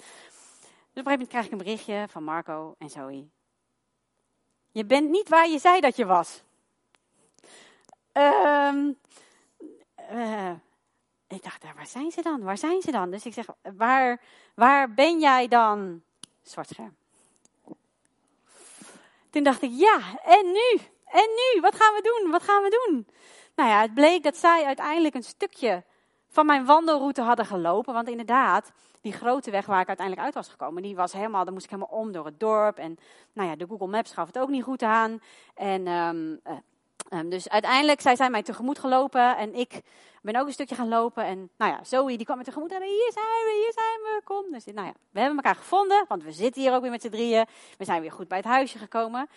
gegeven 0.93 1.10
moment 1.10 1.28
krijg 1.28 1.46
ik 1.46 1.52
een 1.52 1.58
berichtje 1.58 2.06
van 2.10 2.25
Marco 2.25 2.75
en 2.78 2.90
Zoe. 2.90 3.26
Je 4.70 4.84
bent 4.84 5.10
niet 5.10 5.28
waar 5.28 5.49
je 5.49 5.58
zei 5.58 5.81
dat 5.81 5.96
je 5.96 6.06
was. 6.06 6.43
Um, 8.12 8.99
uh, 10.12 10.50
ik 11.26 11.43
dacht, 11.43 11.64
waar 11.75 11.87
zijn 11.87 12.11
ze 12.11 12.22
dan? 12.22 12.43
Waar 12.43 12.58
zijn 12.58 12.82
ze 12.82 12.90
dan? 12.90 13.11
Dus 13.11 13.26
ik 13.26 13.32
zeg, 13.32 13.46
waar, 13.76 14.20
waar 14.54 14.94
ben 14.94 15.20
jij 15.20 15.49
dan? 15.49 16.02
Zwart 16.43 16.69
scherm. 16.69 16.96
Toen 19.31 19.43
dacht 19.43 19.62
ik, 19.62 19.70
ja, 19.72 20.20
en 20.22 20.52
nu? 20.52 20.81
En 21.10 21.28
nu? 21.28 21.60
Wat 21.60 21.75
gaan 21.75 21.94
we 21.94 22.02
doen? 22.02 22.31
Wat 22.31 22.43
gaan 22.43 22.62
we 22.62 22.84
doen? 22.87 23.06
Nou 23.55 23.70
ja, 23.70 23.81
het 23.81 23.94
bleek 23.94 24.22
dat 24.22 24.37
zij 24.37 24.64
uiteindelijk 24.64 25.14
een 25.14 25.22
stukje 25.22 25.84
van 26.28 26.46
mijn 26.46 26.64
wandelroute 26.64 27.22
hadden 27.22 27.46
gelopen. 27.46 27.94
Want 27.94 28.08
inderdaad, 28.08 28.72
die 29.00 29.12
grote 29.12 29.50
weg 29.50 29.66
waar 29.66 29.81
ik 29.81 29.88
uiteindelijk 29.88 30.26
uit 30.26 30.34
was 30.34 30.49
gekomen, 30.49 30.82
die 30.82 30.96
was 30.96 31.12
helemaal, 31.12 31.44
dan 31.44 31.52
moest 31.52 31.64
ik 31.64 31.70
helemaal 31.70 31.99
om 31.99 32.12
door 32.12 32.25
het 32.25 32.40
dorp. 32.40 32.78
En 32.78 32.99
nou 33.32 33.49
ja, 33.49 33.56
de 33.56 33.66
Google 33.69 33.87
Maps 33.87 34.12
gaf 34.12 34.26
het 34.26 34.38
ook 34.38 34.49
niet 34.49 34.62
goed 34.62 34.82
aan. 34.82 35.20
En 35.55 35.87
um, 35.87 36.40
um, 37.12 37.31
dus 37.31 37.49
uiteindelijk, 37.49 38.00
zij 38.00 38.16
zijn 38.16 38.31
mij 38.31 38.43
tegemoet 38.43 38.78
gelopen 38.78 39.37
en 39.37 39.54
ik 39.54 39.81
ben 40.22 40.37
ook 40.37 40.46
een 40.46 40.52
stukje 40.52 40.75
gaan 40.75 40.88
lopen. 40.88 41.25
En 41.25 41.50
nou 41.56 41.72
ja, 41.72 41.84
Zoe 41.84 42.16
die 42.16 42.25
kwam 42.25 42.38
me 42.38 42.44
tegemoet 42.44 42.72
en 42.72 42.82
hier 42.82 43.12
zijn 43.12 43.44
we, 43.44 43.62
hier 43.62 43.72
zijn 43.72 44.00
we, 44.02 44.20
kom. 44.25 44.44
Dus 44.52 44.64
nou 44.64 44.87
ja, 44.87 44.93
we 45.11 45.20
hebben 45.20 45.37
elkaar 45.37 45.56
gevonden, 45.56 46.04
want 46.08 46.22
we 46.22 46.32
zitten 46.32 46.62
hier 46.62 46.75
ook 46.75 46.82
weer 46.82 46.90
met 46.90 47.02
z'n 47.02 47.08
drieën. 47.08 47.46
We 47.78 47.84
zijn 47.84 48.00
weer 48.00 48.12
goed 48.12 48.28
bij 48.28 48.38
het 48.38 48.46
huisje 48.46 48.78
gekomen. 48.78 49.28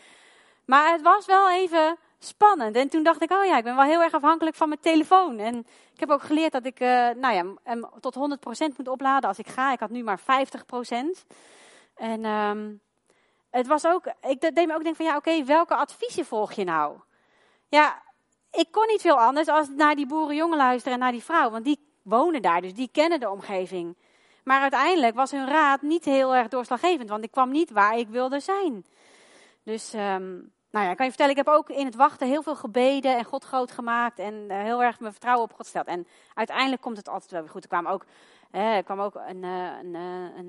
Maar 0.66 0.92
het 0.92 1.02
was 1.02 1.25
wel 1.25 1.50
even 1.50 1.98
spannend. 2.19 2.75
En 2.75 2.90
toen 2.90 3.04
dacht 3.04 3.22
ik, 3.22 3.31
oh 3.31 3.46
ja, 3.46 3.58
ik 3.58 3.63
ben 3.63 3.75
wel 3.75 3.86
heel 3.86 4.02
erg 4.02 4.13
afhankelijk 4.13 4.56
van 4.56 4.68
mijn 4.68 4.81
telefoon. 4.81 5.40
En 5.40 5.58
ik 5.94 6.00
heb 6.00 6.10
ook 6.10 6.22
geleerd 6.22 6.52
dat 6.52 6.66
ik 6.66 6.80
uh, 6.80 6.88
nou 7.10 7.34
ja, 7.34 7.46
hem 7.63 7.90
tot 8.00 8.16
100% 8.16 8.19
moet 8.78 8.88
opladen 8.88 9.30
als 9.30 9.40
ik 9.40 9.48
ga. 9.48 9.72
Ik 9.72 9.80
had 9.80 9.90
nu 9.90 10.04
maar 10.04 10.19
50%. 10.19 10.24
En 11.96 12.25
um, 12.25 12.81
het 13.50 13.68
was 13.68 13.86
ook, 13.86 14.06
ik 14.22 14.42
deed 14.42 14.68
me 14.68 14.74
ook 14.74 14.84
denken 14.84 14.96
van 14.96 15.06
ja, 15.06 15.16
oké, 15.16 15.44
welke 15.44 15.75
adviezen 15.75 16.25
volg 16.25 16.52
je 16.52 16.63
nou? 16.63 16.98
Ja, 17.68 18.02
ik 18.52 18.68
kon 18.72 18.88
niet 18.88 19.02
veel 19.02 19.19
anders 19.19 19.48
als 19.48 19.68
naar 19.69 19.96
die 19.96 20.06
boerenjongen 20.06 20.58
luisteren 20.58 20.94
en 20.94 21.00
naar 21.00 21.12
die 21.12 21.24
vrouw. 21.24 21.50
Want 21.50 21.66
die 21.66 21.80
wonen 22.02 22.42
daar, 22.42 22.62
dus 22.62 22.74
die 22.74 22.90
kennen 22.92 23.19
de 23.19 23.30
omgeving. 23.30 23.98
Maar 24.44 24.62
uiteindelijk 24.62 25.16
was 25.16 25.31
hun 25.31 25.48
raad 25.48 25.81
niet 25.81 26.06
heel 26.06 26.36
erg 26.36 26.48
doorslaggevend, 26.48 27.10
want 27.10 27.24
ik 27.24 27.31
kwam 27.31 27.52
niet 27.52 27.72
waar 27.72 27.98
ik 27.98 28.08
wilde 28.08 28.40
zijn. 28.40 28.86
Dus 29.63 29.94
um, 29.94 30.52
nou 30.72 30.86
ja, 30.86 30.92
ik 30.92 30.98
kan 30.98 31.06
je 31.06 31.12
vertellen, 31.12 31.31
ik 31.38 31.46
heb 31.46 31.48
ook 31.48 31.69
in 31.69 31.86
het 31.86 31.96
wachten 31.96 32.28
heel 32.28 32.44
veel 32.44 32.56
gebeden 32.56 33.18
en 33.18 33.25
God 33.25 33.44
groot 33.44 33.72
gemaakt 33.72 34.19
en 34.19 34.34
uh, 34.34 34.62
heel 34.62 34.84
erg 34.84 35.00
mijn 35.00 35.12
vertrouwen 35.12 35.44
op 35.44 35.54
God 35.56 35.63
gesteld. 35.66 35.88
En 35.88 36.08
uiteindelijk 36.34 36.81
komt 36.81 36.98
het 36.98 37.10
altijd 37.10 37.31
wel 37.31 37.42
weer 37.42 37.50
goed. 37.50 37.63
Er 37.63 37.69
kwam 37.69 37.88
ook, 37.88 38.06
eh, 38.52 38.78
kwam 38.84 39.00
ook 39.00 39.16
een, 39.16 39.44
uh, 39.44 39.69
een, 39.81 39.96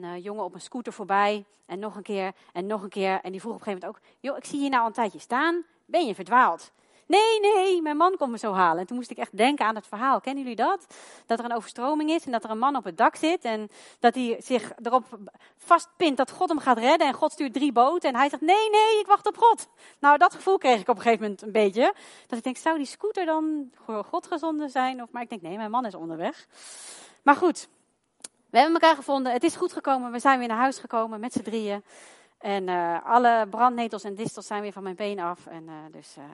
een 0.02 0.20
jongen 0.20 0.44
op 0.44 0.54
een 0.54 0.60
scooter 0.60 0.92
voorbij 0.92 1.44
en 1.66 1.78
nog 1.78 1.96
een 1.96 2.02
keer 2.02 2.32
en 2.52 2.66
nog 2.66 2.82
een 2.82 2.88
keer. 2.88 3.20
En 3.22 3.30
die 3.30 3.40
vroeg 3.40 3.54
op 3.54 3.58
een 3.58 3.64
gegeven 3.64 3.88
moment 3.88 4.04
ook, 4.04 4.16
joh, 4.20 4.36
ik 4.36 4.44
zie 4.44 4.60
je 4.60 4.68
nou 4.68 4.80
al 4.80 4.86
een 4.86 4.94
tijdje 4.94 5.18
staan, 5.18 5.64
ben 5.84 6.06
je 6.06 6.14
verdwaald? 6.14 6.72
Nee, 7.18 7.40
nee, 7.40 7.82
mijn 7.82 7.96
man 7.96 8.16
komt 8.16 8.30
me 8.30 8.38
zo 8.38 8.52
halen. 8.52 8.80
En 8.80 8.86
toen 8.86 8.96
moest 8.96 9.10
ik 9.10 9.16
echt 9.16 9.36
denken 9.36 9.66
aan 9.66 9.74
het 9.74 9.86
verhaal. 9.86 10.20
Kennen 10.20 10.42
jullie 10.42 10.56
dat? 10.56 10.86
Dat 11.26 11.38
er 11.38 11.44
een 11.44 11.54
overstroming 11.54 12.10
is 12.10 12.24
en 12.24 12.32
dat 12.32 12.44
er 12.44 12.50
een 12.50 12.58
man 12.58 12.76
op 12.76 12.84
het 12.84 12.96
dak 12.96 13.16
zit. 13.16 13.44
En 13.44 13.68
dat 13.98 14.14
hij 14.14 14.36
zich 14.40 14.72
erop 14.82 15.04
vastpint 15.56 16.16
dat 16.16 16.30
God 16.30 16.48
hem 16.48 16.58
gaat 16.58 16.78
redden. 16.78 17.06
En 17.06 17.14
God 17.14 17.32
stuurt 17.32 17.52
drie 17.52 17.72
boten. 17.72 18.08
En 18.08 18.16
hij 18.16 18.28
zegt, 18.28 18.42
nee, 18.42 18.70
nee, 18.70 19.00
ik 19.00 19.06
wacht 19.06 19.26
op 19.26 19.36
God. 19.36 19.68
Nou, 19.98 20.18
dat 20.18 20.34
gevoel 20.34 20.58
kreeg 20.58 20.80
ik 20.80 20.88
op 20.88 20.96
een 20.96 21.02
gegeven 21.02 21.22
moment 21.22 21.42
een 21.42 21.52
beetje. 21.52 21.94
Dat 22.26 22.38
ik 22.38 22.44
denk, 22.44 22.56
zou 22.56 22.76
die 22.76 22.86
scooter 22.86 23.24
dan 23.24 23.70
voor 23.84 24.04
God 24.04 24.26
gezonden 24.26 24.70
zijn? 24.70 25.02
Of, 25.02 25.10
maar 25.10 25.22
ik 25.22 25.28
denk, 25.28 25.42
nee, 25.42 25.56
mijn 25.56 25.70
man 25.70 25.86
is 25.86 25.94
onderweg. 25.94 26.46
Maar 27.22 27.36
goed, 27.36 27.68
we 28.50 28.58
hebben 28.58 28.80
elkaar 28.80 28.96
gevonden. 28.96 29.32
Het 29.32 29.44
is 29.44 29.56
goed 29.56 29.72
gekomen. 29.72 30.12
We 30.12 30.18
zijn 30.18 30.38
weer 30.38 30.48
naar 30.48 30.56
huis 30.56 30.78
gekomen 30.78 31.20
met 31.20 31.32
z'n 31.32 31.42
drieën. 31.42 31.84
En 32.42 32.68
uh, 32.68 33.04
alle 33.04 33.46
brandnetels 33.50 34.04
en 34.04 34.14
distels 34.14 34.46
zijn 34.46 34.62
weer 34.62 34.72
van 34.72 34.82
mijn 34.82 34.96
been 34.96 35.18
af. 35.20 35.46
En, 35.46 35.62
uh, 35.62 35.72
dus, 35.90 36.16
uh, 36.18 36.24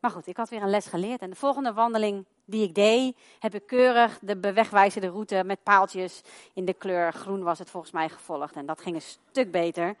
maar 0.00 0.10
goed, 0.10 0.26
ik 0.26 0.36
had 0.36 0.48
weer 0.48 0.62
een 0.62 0.70
les 0.70 0.86
geleerd. 0.86 1.20
En 1.20 1.30
de 1.30 1.36
volgende 1.36 1.72
wandeling 1.72 2.24
die 2.44 2.62
ik 2.62 2.74
deed, 2.74 3.16
heb 3.38 3.54
ik 3.54 3.66
keurig 3.66 4.18
de 4.20 4.36
bewegwijzende 4.36 5.08
route 5.08 5.42
met 5.44 5.62
paaltjes 5.62 6.22
in 6.52 6.64
de 6.64 6.72
kleur 6.72 7.12
groen 7.12 7.42
was 7.42 7.58
het 7.58 7.70
volgens 7.70 7.92
mij 7.92 8.08
gevolgd. 8.08 8.54
En 8.54 8.66
dat 8.66 8.80
ging 8.80 8.94
een 8.94 9.02
stuk 9.30 9.50
beter. 9.50 9.96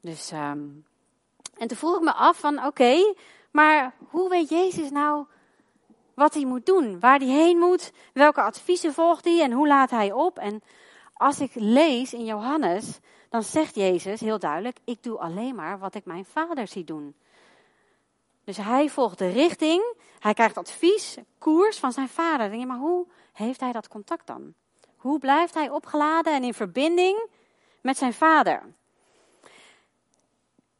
Dus, 0.00 0.32
um, 0.32 0.84
en 1.56 1.68
toen 1.68 1.76
vroeg 1.76 1.96
ik 1.96 2.02
me 2.02 2.12
af 2.12 2.38
van, 2.38 2.64
oké, 2.64 3.14
maar 3.50 3.94
hoe 4.08 4.28
weet 4.28 4.48
Jezus 4.48 4.90
nou 4.90 5.24
wat 6.14 6.34
hij 6.34 6.44
moet 6.44 6.66
doen? 6.66 7.00
Waar 7.00 7.18
hij 7.18 7.28
heen 7.28 7.58
moet? 7.58 7.92
Welke 8.12 8.42
adviezen 8.42 8.92
volgt 8.92 9.24
hij? 9.24 9.42
En 9.42 9.52
hoe 9.52 9.66
laat 9.66 9.90
hij 9.90 10.12
op? 10.12 10.38
En 10.38 10.62
als 11.14 11.40
ik 11.40 11.50
lees 11.54 12.12
in 12.12 12.24
Johannes, 12.24 12.98
dan 13.28 13.42
zegt 13.42 13.74
Jezus 13.74 14.20
heel 14.20 14.38
duidelijk: 14.38 14.78
Ik 14.84 15.02
doe 15.02 15.18
alleen 15.18 15.54
maar 15.54 15.78
wat 15.78 15.94
ik 15.94 16.04
mijn 16.04 16.24
vader 16.24 16.66
zie 16.66 16.84
doen. 16.84 17.14
Dus 18.44 18.56
hij 18.56 18.88
volgt 18.88 19.18
de 19.18 19.28
richting, 19.28 19.94
hij 20.18 20.34
krijgt 20.34 20.56
advies, 20.56 21.16
koers 21.38 21.78
van 21.78 21.92
zijn 21.92 22.08
vader. 22.08 22.48
Denk 22.48 22.60
je, 22.60 22.66
maar 22.66 22.78
hoe 22.78 23.06
heeft 23.32 23.60
hij 23.60 23.72
dat 23.72 23.88
contact 23.88 24.26
dan? 24.26 24.54
Hoe 24.96 25.18
blijft 25.18 25.54
hij 25.54 25.70
opgeladen 25.70 26.32
en 26.32 26.42
in 26.42 26.54
verbinding 26.54 27.28
met 27.80 27.98
zijn 27.98 28.12
vader? 28.12 28.62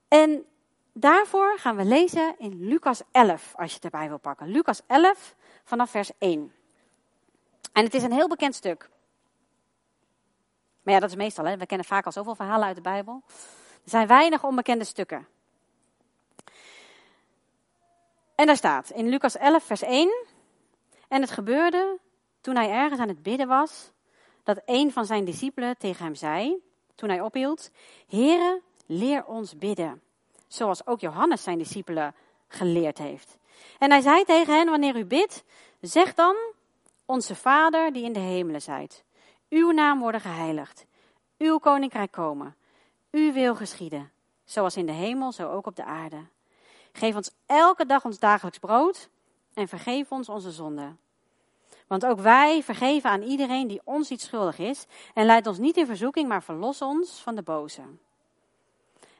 En 0.09 0.45
daarvoor 0.93 1.59
gaan 1.59 1.76
we 1.76 1.85
lezen 1.85 2.35
in 2.38 2.67
Lucas 2.67 3.02
11, 3.11 3.55
als 3.57 3.69
je 3.69 3.75
het 3.75 3.85
erbij 3.85 4.09
wil 4.09 4.19
pakken. 4.19 4.49
Lucas 4.49 4.83
11 4.87 5.35
vanaf 5.64 5.90
vers 5.90 6.11
1. 6.19 6.52
En 7.73 7.85
het 7.85 7.95
is 7.95 8.02
een 8.02 8.12
heel 8.12 8.28
bekend 8.28 8.55
stuk. 8.55 8.88
Maar 10.88 10.97
ja, 10.97 11.02
dat 11.02 11.12
is 11.12 11.25
meestal, 11.25 11.45
hè. 11.45 11.57
we 11.57 11.66
kennen 11.66 11.87
vaak 11.87 12.07
al 12.07 12.12
zoveel 12.12 12.35
verhalen 12.35 12.66
uit 12.66 12.76
de 12.76 12.83
Bijbel. 12.83 13.23
Er 13.85 13.90
zijn 13.90 14.07
weinig 14.07 14.45
onbekende 14.45 14.85
stukken. 14.85 15.26
En 18.35 18.47
daar 18.47 18.57
staat 18.57 18.90
in 18.90 19.09
Lucas 19.09 19.37
11, 19.37 19.64
vers 19.64 19.83
1. 19.83 20.26
En 21.09 21.21
het 21.21 21.30
gebeurde 21.30 21.99
toen 22.40 22.57
hij 22.57 22.71
ergens 22.71 23.00
aan 23.00 23.09
het 23.09 23.23
bidden 23.23 23.49
was, 23.49 23.90
dat 24.42 24.61
een 24.64 24.92
van 24.92 25.04
zijn 25.07 25.25
discipelen 25.25 25.78
tegen 25.78 26.04
hem 26.04 26.14
zei, 26.14 26.62
toen 26.95 27.09
hij 27.09 27.21
ophield: 27.21 27.71
Heere, 28.07 28.61
leer 28.87 29.25
ons 29.25 29.59
bidden, 29.59 30.02
zoals 30.47 30.87
ook 30.87 31.00
Johannes 31.00 31.42
zijn 31.42 31.59
discipelen 31.59 32.14
geleerd 32.47 32.99
heeft. 32.99 33.37
En 33.78 33.90
hij 33.90 34.00
zei 34.00 34.25
tegen 34.25 34.54
hen: 34.54 34.71
Wanneer 34.71 34.97
u 34.97 35.04
bidt, 35.04 35.45
zeg 35.80 36.14
dan: 36.14 36.37
Onze 37.04 37.35
Vader 37.35 37.92
die 37.92 38.04
in 38.04 38.12
de 38.12 38.21
hemelen 38.21 38.62
zijt. 38.62 39.07
Uw 39.49 39.71
naam 39.71 40.00
worden 40.00 40.21
geheiligd. 40.21 40.87
Uw 41.38 41.59
koninkrijk 41.59 42.11
komen. 42.11 42.57
Uw 43.11 43.33
wil 43.33 43.55
geschieden. 43.55 44.11
Zoals 44.45 44.76
in 44.76 44.87
de 44.87 44.93
hemel, 44.93 45.33
zo 45.33 45.50
ook 45.50 45.67
op 45.67 45.76
de 45.76 45.85
aarde. 45.85 46.26
Geef 46.93 47.14
ons 47.14 47.31
elke 47.47 47.87
dag 47.87 48.05
ons 48.05 48.19
dagelijks 48.19 48.59
brood 48.59 49.09
en 49.55 49.69
vergeef 49.69 50.12
ons 50.12 50.28
onze 50.28 50.50
zonden. 50.50 50.99
Want 51.87 52.07
ook 52.07 52.21
wij 52.21 52.62
vergeven 52.62 53.11
aan 53.11 53.23
iedereen 53.23 53.69
die 53.69 53.81
ons 53.85 54.11
iets 54.11 54.25
schuldig 54.25 54.59
is. 54.59 54.87
En 55.14 55.26
leid 55.26 55.47
ons 55.47 55.59
niet 55.59 55.76
in 55.76 55.87
verzoeking, 55.87 56.28
maar 56.28 56.43
verlos 56.43 56.83
ons 56.83 57.23
van 57.23 57.35
de 57.35 57.43
boze. 57.43 57.81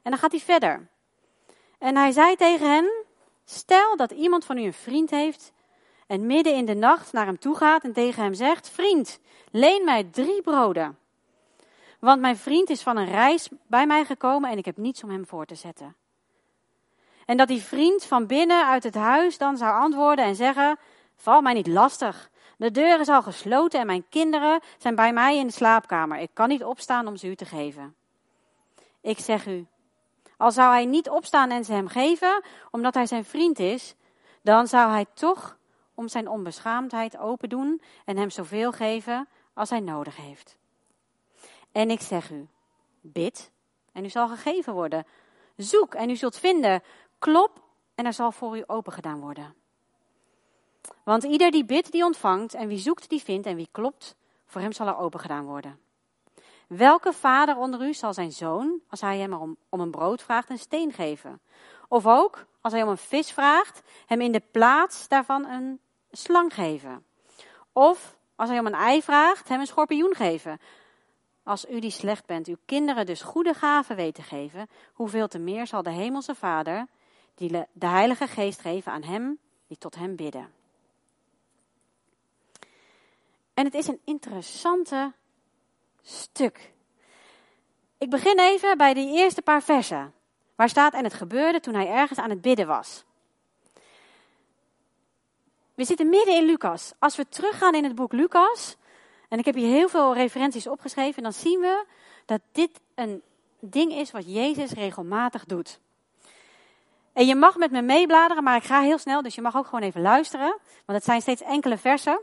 En 0.03 0.11
dan 0.11 0.19
gaat 0.19 0.31
hij 0.31 0.41
verder. 0.41 0.89
En 1.79 1.97
hij 1.97 2.11
zei 2.11 2.37
tegen 2.37 2.71
hen: 2.71 3.05
Stel 3.45 3.97
dat 3.97 4.11
iemand 4.11 4.45
van 4.45 4.59
u 4.59 4.63
een 4.63 4.73
vriend 4.73 5.11
heeft 5.11 5.53
en 6.09 6.27
midden 6.27 6.55
in 6.55 6.65
de 6.65 6.75
nacht 6.75 7.13
naar 7.13 7.27
hem 7.27 7.39
toe 7.39 7.57
gaat 7.57 7.85
en 7.85 7.93
tegen 7.93 8.23
hem 8.23 8.35
zegt: 8.35 8.71
Vriend, 8.71 9.21
leen 9.51 9.85
mij 9.85 10.05
drie 10.05 10.43
broden. 10.43 10.99
Want 11.99 12.21
mijn 12.21 12.37
vriend 12.37 12.71
is 12.71 12.83
van 12.83 12.97
een 12.97 13.11
reis 13.11 13.49
bij 13.67 13.87
mij 13.87 14.05
gekomen 14.05 14.51
en 14.51 14.59
ik 14.59 14.65
heb 14.65 14.77
niets 14.77 15.03
om 15.03 15.11
hem 15.11 15.27
voor 15.27 15.45
te 15.45 15.55
zetten. 15.55 15.97
En 17.27 17.37
dat 17.37 17.49
die 17.49 17.63
vriend 17.63 18.05
van 18.05 18.27
binnen 18.27 18.67
uit 18.67 18.83
het 18.83 18.95
huis 18.95 19.39
dan 19.39 19.57
zou 19.57 19.81
antwoorden 19.81 20.25
en 20.25 20.35
zeggen: 20.35 20.79
Val 21.17 21.41
mij 21.41 21.55
niet 21.55 21.67
lastig. 21.67 22.31
De 22.57 22.71
deur 22.71 23.01
is 23.01 23.09
al 23.09 23.23
gesloten 23.23 23.81
en 23.81 23.87
mijn 23.87 24.09
kinderen 24.09 24.61
zijn 24.79 24.95
bij 24.95 25.13
mij 25.13 25.37
in 25.37 25.47
de 25.47 25.53
slaapkamer. 25.53 26.19
Ik 26.19 26.31
kan 26.33 26.49
niet 26.49 26.65
opstaan 26.65 27.07
om 27.07 27.17
ze 27.17 27.27
u 27.27 27.35
te 27.35 27.45
geven. 27.45 27.95
Ik 29.01 29.19
zeg 29.19 29.47
u, 29.47 29.67
al 30.37 30.53
zou 30.53 30.71
hij 30.71 30.85
niet 30.85 31.09
opstaan 31.09 31.51
en 31.51 31.65
ze 31.65 31.73
hem 31.73 31.89
geven, 31.89 32.43
omdat 32.71 32.95
hij 32.95 33.07
zijn 33.07 33.25
vriend 33.25 33.59
is, 33.59 33.95
dan 34.43 34.67
zou 34.67 34.91
hij 34.91 35.07
toch 35.15 35.58
om 35.99 36.09
zijn 36.09 36.29
onbeschaamdheid 36.29 37.19
open 37.19 37.49
doen 37.49 37.83
en 38.05 38.17
hem 38.17 38.31
zoveel 38.31 38.73
geven 38.73 39.29
als 39.55 39.71
hij 39.71 39.81
nodig 39.81 40.17
heeft. 40.17 40.59
En 41.73 41.91
ik 41.91 42.01
zeg 42.01 42.31
u, 42.31 42.49
bid 43.01 43.51
en 43.93 44.05
u 44.05 44.09
zal 44.09 44.29
gegeven 44.29 44.73
worden. 44.73 45.07
Zoek 45.57 45.95
en 45.95 46.11
u 46.11 46.17
zult 46.17 46.39
vinden. 46.39 46.83
Klop 47.19 47.63
en 47.95 48.07
er 48.07 48.13
zal 48.13 48.33
voor 48.33 48.59
u 48.59 48.65
opengedaan 48.67 49.21
worden. 49.21 49.55
Want 51.03 51.23
ieder 51.23 51.51
die 51.51 51.65
bidt, 51.65 51.93
die 51.93 52.05
ontvangt, 52.05 52.55
en 52.55 52.69
wie 52.69 52.79
zoekt, 52.79 53.09
die 53.09 53.23
vindt, 53.23 53.47
en 53.47 53.57
wie 53.57 53.69
klopt, 53.71 54.17
voor 54.47 54.61
hem 54.61 54.73
zal 54.73 54.87
er 54.87 54.97
opengedaan 54.97 55.45
worden. 55.45 55.81
Welke 56.67 57.13
vader 57.13 57.57
onder 57.57 57.83
u 57.83 57.95
zal 57.95 58.15
zijn 58.15 58.33
zoon, 58.33 58.81
als 58.89 59.01
hij 59.01 59.19
hem 59.19 59.33
om, 59.33 59.57
om 59.69 59.81
een 59.81 59.91
brood 59.91 60.23
vraagt, 60.23 60.51
een 60.51 60.59
steen 60.59 60.93
geven? 60.93 61.41
Of 61.89 62.07
ook, 62.07 62.47
als 62.61 62.73
hij 62.73 62.83
om 62.83 62.89
een 62.89 62.97
vis 62.97 63.33
vraagt, 63.33 63.83
hem 64.07 64.21
in 64.21 64.33
de 64.33 64.43
plaats 64.51 65.09
daarvan 65.09 65.47
een 65.47 65.81
slang 66.11 66.55
geven? 66.55 67.05
Of, 67.73 68.17
als 68.37 68.49
hij 68.49 68.59
om 68.59 68.67
een 68.67 68.75
ei 68.75 69.03
vraagt, 69.03 69.49
hem 69.49 69.61
een 69.61 69.67
schorpioen 69.67 70.15
geven? 70.15 70.61
Als 71.43 71.71
u 71.71 71.81
die 71.81 71.91
slecht 71.91 72.27
bent, 72.27 72.47
uw 72.47 72.57
kinderen 72.65 73.07
dus 73.07 73.23
goede 73.23 73.55
gaven 73.55 73.97
weet 73.97 74.15
te 74.15 74.23
geven, 74.23 74.69
hoeveel 74.93 75.29
te 75.29 75.39
meer 75.39 75.67
zal 75.67 75.83
de 75.83 75.91
hemelse 75.91 76.35
vader, 76.35 76.87
die 77.35 77.67
de 77.73 77.87
heilige 77.87 78.27
geest 78.27 78.61
geven 78.61 78.93
aan 78.93 79.03
hem, 79.03 79.39
die 79.67 79.79
tot 79.79 79.95
hem 79.95 80.17
bidden. 80.17 80.53
En 83.55 83.65
het 83.65 83.75
is 83.75 83.87
een 83.87 84.01
interessante 84.05 85.13
stuk. 86.03 86.73
Ik 87.99 88.11
begin 88.11 88.39
even 88.39 88.77
bij 88.77 88.95
die 88.95 89.17
eerste 89.17 89.43
paar 89.43 89.63
versen. 89.63 90.15
Waar 90.55 90.69
staat 90.69 90.93
en 90.93 91.05
het 91.05 91.15
gebeurde 91.15 91.61
toen 91.61 91.75
hij 91.75 91.89
ergens 91.89 92.19
aan 92.19 92.31
het 92.31 92.41
bidden 92.41 92.67
was. 92.67 93.05
We 95.79 95.85
zitten 95.85 96.09
midden 96.09 96.35
in 96.35 96.45
Lucas. 96.45 96.93
Als 96.99 97.17
we 97.17 97.29
teruggaan 97.29 97.75
in 97.75 97.85
het 97.85 97.95
boek 97.95 98.13
Lucas, 98.13 98.77
en 99.29 99.39
ik 99.39 99.45
heb 99.45 99.55
hier 99.55 99.69
heel 99.69 99.89
veel 99.89 100.15
referenties 100.15 100.67
opgeschreven, 100.67 101.23
dan 101.23 101.33
zien 101.33 101.61
we 101.61 101.85
dat 102.25 102.41
dit 102.53 102.81
een 102.95 103.23
ding 103.61 103.93
is 103.93 104.11
wat 104.11 104.35
Jezus 104.35 104.73
regelmatig 104.73 105.45
doet. 105.45 105.81
En 107.13 107.27
je 107.27 107.35
mag 107.35 107.57
met 107.57 107.71
me 107.71 107.83
meebladeren, 107.83 108.43
maar 108.43 108.57
ik 108.57 108.65
ga 108.65 108.81
heel 108.81 108.99
snel, 108.99 109.23
dus 109.23 109.35
je 109.35 109.43
mag 109.43 109.57
ook 109.57 109.65
gewoon 109.65 109.83
even 109.83 110.01
luisteren, 110.01 110.59
want 110.85 110.99
het 110.99 111.05
zijn 111.05 111.21
steeds 111.21 111.43
enkele 111.43 111.79
versen. 111.79 112.21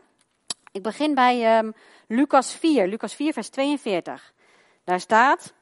Ik 0.71 0.83
begin 0.83 1.13
bij 1.13 1.57
um, 1.57 1.73
Lucas 2.07 2.53
4, 2.53 2.87
Lucas 2.87 3.13
4, 3.13 3.33
vers 3.33 3.49
42. 3.49 4.33
Daar 4.83 4.99
staat. 4.99 5.53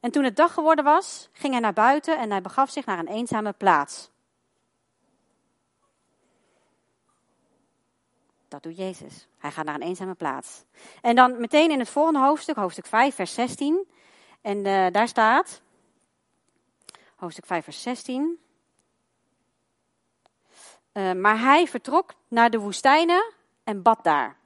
En 0.00 0.10
toen 0.10 0.24
het 0.24 0.36
dag 0.36 0.54
geworden 0.54 0.84
was, 0.84 1.28
ging 1.32 1.52
hij 1.52 1.62
naar 1.62 1.72
buiten 1.72 2.18
en 2.18 2.30
hij 2.30 2.40
begaf 2.40 2.70
zich 2.70 2.86
naar 2.86 2.98
een 2.98 3.08
eenzame 3.08 3.52
plaats. 3.52 4.11
Dat 8.52 8.62
doet 8.62 8.76
Jezus. 8.76 9.26
Hij 9.38 9.50
gaat 9.50 9.64
naar 9.64 9.74
een 9.74 9.82
eenzame 9.82 10.14
plaats. 10.14 10.64
En 11.00 11.14
dan 11.14 11.40
meteen 11.40 11.70
in 11.70 11.78
het 11.78 11.88
volgende 11.88 12.18
hoofdstuk, 12.18 12.56
hoofdstuk 12.56 12.86
5, 12.86 13.14
vers 13.14 13.34
16. 13.34 13.86
En 14.40 14.56
uh, 14.56 14.86
daar 14.90 15.08
staat, 15.08 15.60
hoofdstuk 17.16 17.46
5, 17.46 17.64
vers 17.64 17.82
16. 17.82 18.38
Uh, 20.92 21.12
maar 21.12 21.38
hij 21.38 21.66
vertrok 21.66 22.14
naar 22.28 22.50
de 22.50 22.58
woestijnen 22.58 23.32
en 23.64 23.82
bad 23.82 24.04
daar. 24.04 24.36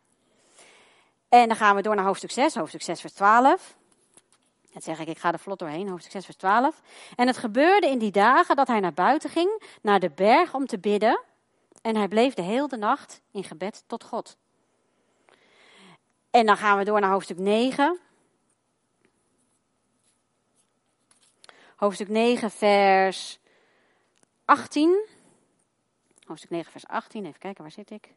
En 1.28 1.48
dan 1.48 1.56
gaan 1.56 1.76
we 1.76 1.82
door 1.82 1.94
naar 1.94 2.04
hoofdstuk 2.04 2.30
6, 2.30 2.54
hoofdstuk 2.54 2.82
6, 2.82 3.00
vers 3.00 3.12
12. 3.12 3.76
Dat 4.72 4.84
zeg 4.84 4.98
ik, 4.98 5.08
ik 5.08 5.18
ga 5.18 5.32
er 5.32 5.38
vlot 5.38 5.58
doorheen, 5.58 5.88
hoofdstuk 5.88 6.12
6, 6.12 6.25
vers 6.25 6.36
12. 6.36 6.82
En 7.16 7.26
het 7.26 7.36
gebeurde 7.36 7.86
in 7.86 7.98
die 7.98 8.10
dagen 8.10 8.56
dat 8.56 8.66
hij 8.66 8.80
naar 8.80 8.94
buiten 8.94 9.30
ging, 9.30 9.62
naar 9.82 10.00
de 10.00 10.10
berg 10.10 10.54
om 10.54 10.66
te 10.66 10.78
bidden. 10.78 11.20
En 11.86 11.96
hij 11.96 12.08
bleef 12.08 12.34
de 12.34 12.42
hele 12.42 12.76
nacht 12.76 13.20
in 13.30 13.44
gebed 13.44 13.84
tot 13.86 14.04
God. 14.04 14.36
En 16.30 16.46
dan 16.46 16.56
gaan 16.56 16.78
we 16.78 16.84
door 16.84 17.00
naar 17.00 17.10
hoofdstuk 17.10 17.38
9. 17.38 17.98
Hoofdstuk 21.76 22.08
9, 22.08 22.50
vers 22.50 23.38
18. 24.44 25.06
Hoofdstuk 26.24 26.50
9, 26.50 26.70
vers 26.70 26.86
18. 26.86 27.26
Even 27.26 27.38
kijken, 27.38 27.62
waar 27.62 27.72
zit 27.72 27.90
ik? 27.90 28.14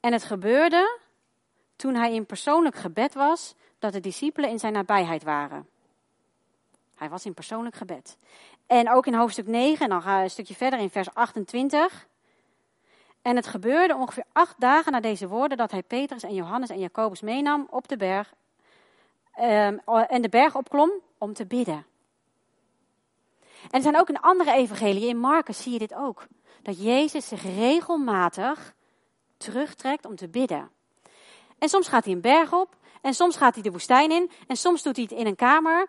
En 0.00 0.12
het 0.12 0.24
gebeurde 0.24 0.98
toen 1.76 1.94
hij 1.94 2.14
in 2.14 2.26
persoonlijk 2.26 2.76
gebed 2.76 3.14
was, 3.14 3.54
dat 3.78 3.92
de 3.92 4.00
discipelen 4.00 4.50
in 4.50 4.58
zijn 4.58 4.72
nabijheid 4.72 5.22
waren. 5.22 5.68
Hij 6.98 7.08
was 7.08 7.24
in 7.24 7.34
persoonlijk 7.34 7.76
gebed. 7.76 8.16
En 8.66 8.90
ook 8.90 9.06
in 9.06 9.14
hoofdstuk 9.14 9.46
9, 9.46 9.84
en 9.84 9.90
dan 9.90 10.02
gaan 10.02 10.16
we 10.16 10.22
een 10.22 10.30
stukje 10.30 10.54
verder 10.54 10.78
in 10.78 10.90
vers 10.90 11.14
28. 11.14 12.06
En 13.22 13.36
het 13.36 13.46
gebeurde 13.46 13.94
ongeveer 13.94 14.24
acht 14.32 14.60
dagen 14.60 14.92
na 14.92 15.00
deze 15.00 15.28
woorden 15.28 15.56
dat 15.56 15.70
hij 15.70 15.82
Petrus 15.82 16.22
en 16.22 16.34
Johannes 16.34 16.70
en 16.70 16.78
Jacobus 16.78 17.20
meenam 17.20 17.66
op 17.70 17.88
de 17.88 17.96
berg. 17.96 18.34
Um, 19.40 19.80
en 20.08 20.22
de 20.22 20.28
berg 20.28 20.56
opklom 20.56 20.90
om 21.18 21.32
te 21.32 21.46
bidden. 21.46 21.86
En 23.62 23.70
er 23.70 23.82
zijn 23.82 23.98
ook 23.98 24.08
in 24.08 24.20
andere 24.20 24.52
evangeliën, 24.52 25.08
in 25.08 25.18
Marcus 25.18 25.62
zie 25.62 25.72
je 25.72 25.78
dit 25.78 25.94
ook. 25.94 26.26
Dat 26.62 26.82
Jezus 26.82 27.28
zich 27.28 27.42
regelmatig 27.42 28.74
terugtrekt 29.36 30.06
om 30.06 30.16
te 30.16 30.28
bidden. 30.28 30.70
En 31.58 31.68
soms 31.68 31.88
gaat 31.88 32.04
hij 32.04 32.12
een 32.12 32.20
berg 32.20 32.52
op, 32.52 32.76
en 33.00 33.14
soms 33.14 33.36
gaat 33.36 33.54
hij 33.54 33.62
de 33.62 33.70
woestijn 33.70 34.10
in, 34.10 34.30
en 34.46 34.56
soms 34.56 34.82
doet 34.82 34.96
hij 34.96 35.04
het 35.08 35.18
in 35.18 35.26
een 35.26 35.36
kamer, 35.36 35.88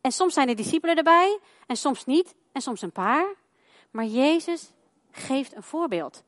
en 0.00 0.12
soms 0.12 0.34
zijn 0.34 0.46
de 0.46 0.54
discipelen 0.54 0.96
erbij, 0.96 1.38
en 1.66 1.76
soms 1.76 2.06
niet, 2.06 2.34
en 2.52 2.60
soms 2.60 2.82
een 2.82 2.92
paar. 2.92 3.26
Maar 3.90 4.04
Jezus 4.04 4.70
geeft 5.10 5.56
een 5.56 5.62
voorbeeld. 5.62 6.22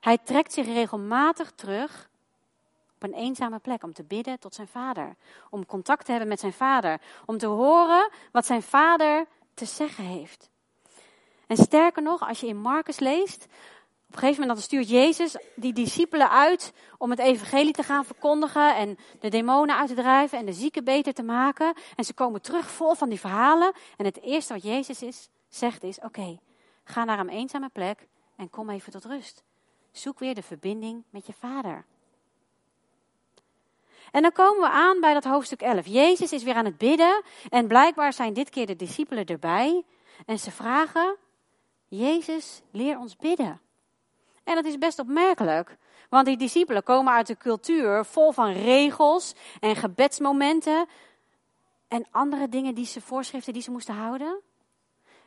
Hij 0.00 0.18
trekt 0.18 0.52
zich 0.52 0.66
regelmatig 0.66 1.52
terug 1.54 2.10
op 2.94 3.02
een 3.02 3.14
eenzame 3.14 3.58
plek 3.58 3.82
om 3.82 3.92
te 3.92 4.02
bidden 4.02 4.38
tot 4.38 4.54
zijn 4.54 4.68
vader. 4.68 5.16
Om 5.50 5.66
contact 5.66 6.04
te 6.04 6.10
hebben 6.10 6.28
met 6.28 6.40
zijn 6.40 6.52
vader. 6.52 7.00
Om 7.26 7.38
te 7.38 7.46
horen 7.46 8.10
wat 8.32 8.46
zijn 8.46 8.62
vader 8.62 9.26
te 9.54 9.64
zeggen 9.64 10.04
heeft. 10.04 10.50
En 11.46 11.56
sterker 11.56 12.02
nog, 12.02 12.28
als 12.28 12.40
je 12.40 12.46
in 12.46 12.56
Marcus 12.60 12.98
leest, 12.98 13.46
op 14.14 14.20
een 14.20 14.26
gegeven 14.26 14.46
moment 14.46 14.64
stuurt 14.64 14.88
Jezus 14.88 15.36
die 15.54 15.72
discipelen 15.72 16.30
uit 16.30 16.72
om 16.98 17.10
het 17.10 17.18
evangelie 17.18 17.72
te 17.72 17.82
gaan 17.82 18.04
verkondigen 18.04 18.76
en 18.76 18.98
de 19.20 19.28
demonen 19.28 19.76
uit 19.76 19.88
te 19.88 19.94
drijven 19.94 20.38
en 20.38 20.46
de 20.46 20.52
zieken 20.52 20.84
beter 20.84 21.14
te 21.14 21.22
maken. 21.22 21.74
En 21.96 22.04
ze 22.04 22.14
komen 22.14 22.42
terug 22.42 22.70
vol 22.70 22.94
van 22.94 23.08
die 23.08 23.20
verhalen. 23.20 23.72
En 23.96 24.04
het 24.04 24.20
eerste 24.20 24.52
wat 24.52 24.62
Jezus 24.62 25.02
is, 25.02 25.28
zegt 25.48 25.82
is, 25.82 26.00
oké, 26.00 26.38
ga 26.84 27.04
naar 27.04 27.18
een 27.18 27.28
eenzame 27.28 27.68
plek 27.68 28.06
en 28.36 28.50
kom 28.50 28.70
even 28.70 28.92
tot 28.92 29.04
rust. 29.04 29.42
Zoek 29.90 30.18
weer 30.18 30.34
de 30.34 30.42
verbinding 30.42 31.02
met 31.10 31.26
je 31.26 31.32
vader. 31.32 31.84
En 34.10 34.22
dan 34.22 34.32
komen 34.32 34.60
we 34.60 34.68
aan 34.68 35.00
bij 35.00 35.14
dat 35.14 35.24
hoofdstuk 35.24 35.62
11. 35.62 35.86
Jezus 35.86 36.32
is 36.32 36.42
weer 36.42 36.54
aan 36.54 36.64
het 36.64 36.78
bidden 36.78 37.22
en 37.48 37.66
blijkbaar 37.66 38.12
zijn 38.12 38.32
dit 38.32 38.50
keer 38.50 38.66
de 38.66 38.76
discipelen 38.76 39.24
erbij. 39.24 39.84
En 40.26 40.38
ze 40.38 40.50
vragen, 40.50 41.16
Jezus, 41.88 42.62
leer 42.70 42.98
ons 42.98 43.16
bidden. 43.16 43.62
En 44.44 44.54
dat 44.54 44.64
is 44.64 44.78
best 44.78 44.98
opmerkelijk, 44.98 45.76
want 46.08 46.26
die 46.26 46.36
discipelen 46.36 46.82
komen 46.82 47.12
uit 47.12 47.28
een 47.28 47.38
cultuur 47.38 48.04
vol 48.04 48.32
van 48.32 48.52
regels 48.52 49.34
en 49.60 49.76
gebedsmomenten 49.76 50.86
en 51.88 52.06
andere 52.10 52.48
dingen 52.48 52.74
die 52.74 52.86
ze 52.86 53.00
voorschriften 53.00 53.52
die 53.52 53.62
ze 53.62 53.70
moesten 53.70 53.94
houden. 53.94 54.40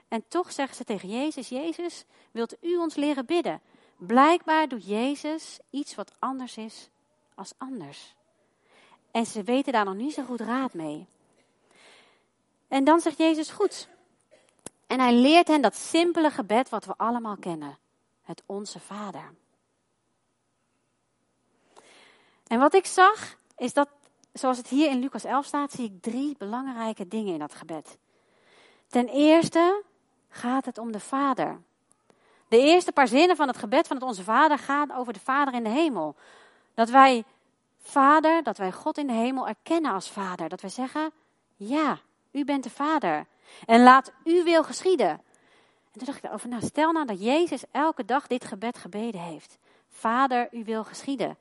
En 0.08 0.24
toch 0.28 0.52
zeggen 0.52 0.76
ze 0.76 0.84
tegen 0.84 1.10
Jezus: 1.10 1.50
Jezus, 1.50 2.06
wilt 2.32 2.56
u 2.62 2.78
ons 2.78 2.96
leren 2.96 3.26
bidden? 3.26 3.62
Blijkbaar 3.98 4.68
doet 4.68 4.88
Jezus 4.88 5.60
iets 5.70 5.96
wat 5.96 6.12
anders 6.20 6.58
is 6.58 6.90
als 7.36 7.54
anders. 7.58 8.16
En 9.12 9.26
ze 9.26 9.44
weten 9.44 9.74
daar 9.74 9.86
nog 9.86 9.96
niet 9.96 10.14
zo 10.14 10.24
goed 10.24 10.42
raad 10.42 10.74
mee. 10.74 11.08
En 12.68 12.84
dan 12.84 13.00
zegt 13.00 13.18
Jezus: 13.18 13.50
Goed. 13.50 13.88
En 14.88 15.00
hij 15.00 15.14
leert 15.14 15.48
hen 15.48 15.62
dat 15.62 15.76
simpele 15.76 16.32
gebed 16.32 16.70
wat 16.70 16.86
we 16.86 16.94
allemaal 16.98 17.38
kennen: 17.38 17.78
het 18.28 18.44
Onze 18.46 18.80
Vader. 18.80 19.34
En 22.48 22.60
wat 22.60 22.74
ik 22.74 22.86
zag, 22.86 23.38
is 23.58 23.74
dat, 23.74 23.90
zoals 24.34 24.58
het 24.58 24.68
hier 24.68 24.90
in 24.90 25.00
Lucas 25.00 25.24
11 25.24 25.46
staat, 25.46 25.72
zie 25.72 25.86
ik 25.86 26.02
drie 26.02 26.36
belangrijke 26.38 27.08
dingen 27.08 27.34
in 27.34 27.40
dat 27.40 27.56
gebed. 27.56 27.98
Ten 28.88 29.08
eerste 29.08 29.84
gaat 30.30 30.66
het 30.66 30.78
om 30.78 30.92
de 30.92 31.00
Vader. 31.00 31.62
De 32.48 32.58
eerste 32.58 32.92
paar 32.92 33.08
zinnen 33.08 33.36
van 33.36 33.48
het 33.48 33.58
gebed 33.58 33.88
van 33.88 33.96
het 33.96 34.06
Onze 34.06 34.24
Vader 34.24 34.58
gaan 34.58 34.92
over 34.92 35.14
de 35.14 35.20
Vader 35.20 35.54
in 35.54 35.64
de 35.64 35.70
hemel. 35.70 36.16
Dat 36.74 36.90
wij 36.90 37.24
Vader, 37.82 38.44
dat 38.44 38.58
wij 38.58 38.72
God 38.72 38.98
in 38.98 39.08
de 39.08 39.14
hemel 39.14 39.48
erkennen 39.48 39.94
als 39.94 40.10
Vader. 40.10 40.50
Dat 40.50 40.62
wij 40.62 40.70
zeggen, 40.70 41.12
ja, 41.56 42.00
u 42.32 42.44
bent 42.44 42.64
de 42.64 42.70
Vader. 42.70 43.26
En 43.66 43.84
laat 43.84 44.14
uw 44.24 44.44
wil 44.44 44.64
geschieden. 44.64 45.22
En 45.98 46.06
toen 46.06 46.14
dacht 46.14 46.24
ik 46.24 46.30
erover, 46.30 46.50
nou 46.50 46.64
stel 46.66 46.92
nou 46.92 47.06
dat 47.06 47.24
Jezus 47.24 47.64
elke 47.72 48.06
dag 48.06 48.28
dit 48.28 48.46
gebed 48.46 48.78
gebeden 48.78 49.22
heeft. 49.22 49.58
Vader, 49.90 50.48
uw 50.52 50.64
wil 50.64 50.84
geschieden. 50.84 51.38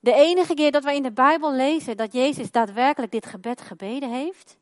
De 0.00 0.12
enige 0.12 0.54
keer 0.54 0.72
dat 0.72 0.84
wij 0.84 0.96
in 0.96 1.02
de 1.02 1.12
Bijbel 1.12 1.52
lezen 1.52 1.96
dat 1.96 2.12
Jezus 2.12 2.50
daadwerkelijk 2.50 3.12
dit 3.12 3.26
gebed 3.26 3.60
gebeden 3.60 4.10
heeft, 4.10 4.56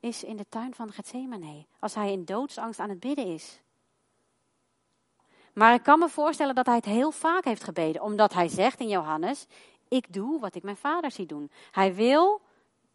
is 0.00 0.24
in 0.24 0.36
de 0.36 0.46
tuin 0.48 0.74
van 0.74 0.92
Gethsemane. 0.92 1.66
Als 1.78 1.94
hij 1.94 2.12
in 2.12 2.24
doodsangst 2.24 2.80
aan 2.80 2.88
het 2.88 3.00
bidden 3.00 3.26
is. 3.26 3.60
Maar 5.52 5.74
ik 5.74 5.82
kan 5.82 5.98
me 5.98 6.08
voorstellen 6.08 6.54
dat 6.54 6.66
hij 6.66 6.76
het 6.76 6.84
heel 6.84 7.10
vaak 7.10 7.44
heeft 7.44 7.64
gebeden. 7.64 8.02
Omdat 8.02 8.32
hij 8.32 8.48
zegt 8.48 8.80
in 8.80 8.88
Johannes, 8.88 9.46
ik 9.88 10.12
doe 10.12 10.40
wat 10.40 10.54
ik 10.54 10.62
mijn 10.62 10.76
vader 10.76 11.10
zie 11.10 11.26
doen. 11.26 11.50
Hij 11.70 11.94
wil 11.94 12.40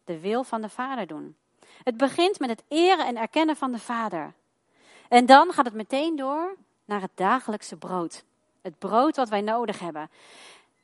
de 0.04 0.20
wil 0.20 0.44
van 0.44 0.60
de 0.60 0.68
vader 0.68 1.06
doen. 1.06 1.36
Het 1.82 1.96
begint 1.96 2.38
met 2.38 2.48
het 2.48 2.62
eren 2.68 3.06
en 3.06 3.16
erkennen 3.16 3.56
van 3.56 3.72
de 3.72 3.78
vader. 3.78 4.32
En 5.08 5.26
dan 5.26 5.52
gaat 5.52 5.64
het 5.64 5.74
meteen 5.74 6.16
door 6.16 6.56
naar 6.84 7.00
het 7.00 7.10
dagelijkse 7.14 7.76
brood. 7.76 8.24
Het 8.62 8.78
brood 8.78 9.16
wat 9.16 9.28
wij 9.28 9.40
nodig 9.40 9.78
hebben. 9.78 10.10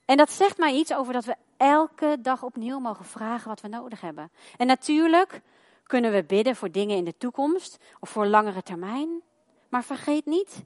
En 0.04 0.16
dat 0.16 0.30
zegt 0.30 0.58
mij 0.58 0.74
iets 0.74 0.94
over 0.94 1.12
dat 1.12 1.24
we 1.24 1.36
elke 1.56 2.16
dag 2.20 2.42
opnieuw 2.42 2.78
mogen 2.78 3.04
vragen 3.04 3.48
wat 3.48 3.60
we 3.60 3.68
nodig 3.68 4.00
hebben. 4.00 4.30
En 4.56 4.66
natuurlijk 4.66 5.40
kunnen 5.86 6.12
we 6.12 6.24
bidden 6.24 6.56
voor 6.56 6.70
dingen 6.70 6.96
in 6.96 7.04
de 7.04 7.16
toekomst 7.18 7.78
of 8.00 8.08
voor 8.08 8.26
langere 8.26 8.62
termijn. 8.62 9.22
Maar 9.68 9.84
vergeet 9.84 10.26
niet 10.26 10.64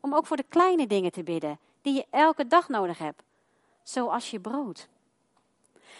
om 0.00 0.14
ook 0.14 0.26
voor 0.26 0.36
de 0.36 0.44
kleine 0.48 0.86
dingen 0.86 1.12
te 1.12 1.22
bidden 1.22 1.58
die 1.82 1.94
je 1.94 2.06
elke 2.10 2.46
dag 2.46 2.68
nodig 2.68 2.98
hebt. 2.98 3.22
Zoals 3.82 4.30
je 4.30 4.40
brood. 4.40 4.88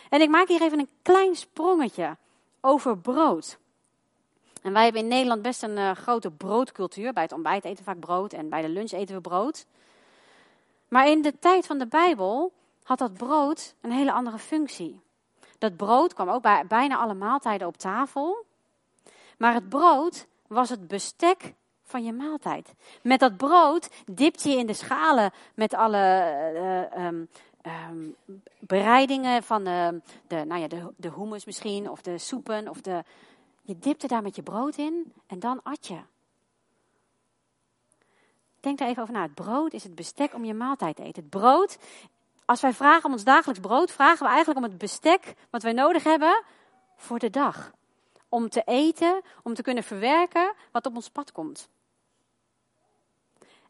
En 0.09 0.21
ik 0.21 0.29
maak 0.29 0.49
hier 0.49 0.63
even 0.63 0.79
een 0.79 0.91
klein 1.03 1.37
sprongetje 1.37 2.17
over 2.61 2.99
brood. 2.99 3.59
En 4.69 4.75
wij 4.75 4.85
hebben 4.85 5.03
in 5.03 5.09
Nederland 5.09 5.43
best 5.43 5.63
een 5.63 5.77
uh, 5.77 5.91
grote 5.91 6.31
broodcultuur. 6.31 7.13
Bij 7.13 7.23
het 7.23 7.33
ontbijt 7.33 7.65
eten 7.65 7.79
we 7.79 7.91
vaak 7.91 8.01
brood 8.01 8.33
en 8.33 8.49
bij 8.49 8.63
de 8.63 8.69
lunch 8.69 8.91
eten 8.91 9.15
we 9.15 9.21
brood. 9.21 9.67
Maar 10.89 11.09
in 11.09 11.23
de 11.23 11.39
tijd 11.39 11.67
van 11.67 11.79
de 11.79 11.87
Bijbel 11.87 12.53
had 12.83 12.99
dat 12.99 13.13
brood 13.13 13.75
een 13.81 13.91
hele 13.91 14.13
andere 14.13 14.39
functie. 14.39 15.01
Dat 15.59 15.77
brood 15.77 16.15
kwam 16.15 16.29
ook 16.29 16.43
bij 16.43 16.67
bijna 16.67 16.97
alle 16.97 17.15
maaltijden 17.15 17.67
op 17.67 17.77
tafel. 17.77 18.45
Maar 19.39 19.55
het 19.55 19.69
brood 19.69 20.27
was 20.47 20.69
het 20.69 20.89
bestek 20.89 21.55
van 21.83 22.05
je 22.05 22.13
maaltijd. 22.13 22.75
Met 23.03 23.21
dat 23.21 23.37
brood 23.37 23.89
dipte 24.07 24.51
je 24.51 24.57
in 24.57 24.67
de 24.67 24.73
schalen 24.73 25.31
met 25.55 25.75
alle 25.75 26.33
uh, 26.95 27.07
um, 27.07 27.29
um, 27.91 28.17
bereidingen 28.59 29.43
van 29.43 29.65
de, 29.65 30.01
de, 30.27 30.45
nou 30.45 30.61
ja, 30.61 30.69
de, 30.69 30.93
de 30.97 31.11
hummus 31.17 31.45
misschien, 31.45 31.91
of 31.91 32.03
de 32.03 32.19
soepen. 32.19 32.69
Of 32.69 32.81
de, 32.81 33.03
je 33.69 33.79
dipte 33.79 34.07
daar 34.07 34.23
met 34.23 34.37
je 34.37 34.43
brood 34.43 34.77
in 34.77 35.13
en 35.27 35.39
dan 35.39 35.63
at 35.63 35.87
je. 35.87 36.01
Denk 38.61 38.79
daar 38.79 38.89
even 38.89 39.03
over 39.03 39.15
na. 39.15 39.23
Het 39.23 39.35
brood 39.35 39.73
is 39.73 39.83
het 39.83 39.95
bestek 39.95 40.35
om 40.35 40.45
je 40.45 40.55
maaltijd 40.55 40.97
te 40.97 41.03
eten. 41.03 41.23
Het 41.23 41.31
brood, 41.31 41.79
als 42.45 42.61
wij 42.61 42.73
vragen 42.73 43.05
om 43.05 43.13
ons 43.13 43.25
dagelijks 43.25 43.61
brood, 43.61 43.91
vragen 43.91 44.27
we 44.27 44.33
eigenlijk 44.33 44.59
om 44.59 44.71
het 44.71 44.79
bestek 44.79 45.35
wat 45.51 45.63
wij 45.63 45.73
nodig 45.73 46.05
hebben 46.05 46.43
voor 46.97 47.19
de 47.19 47.31
dag 47.31 47.73
om 48.29 48.49
te 48.49 48.63
eten, 48.65 49.23
om 49.43 49.55
te 49.55 49.63
kunnen 49.63 49.85
verwerken 49.85 50.55
wat 50.73 50.87
op 50.87 50.95
ons 50.95 51.11
pad 51.11 51.33
komt. 51.33 51.69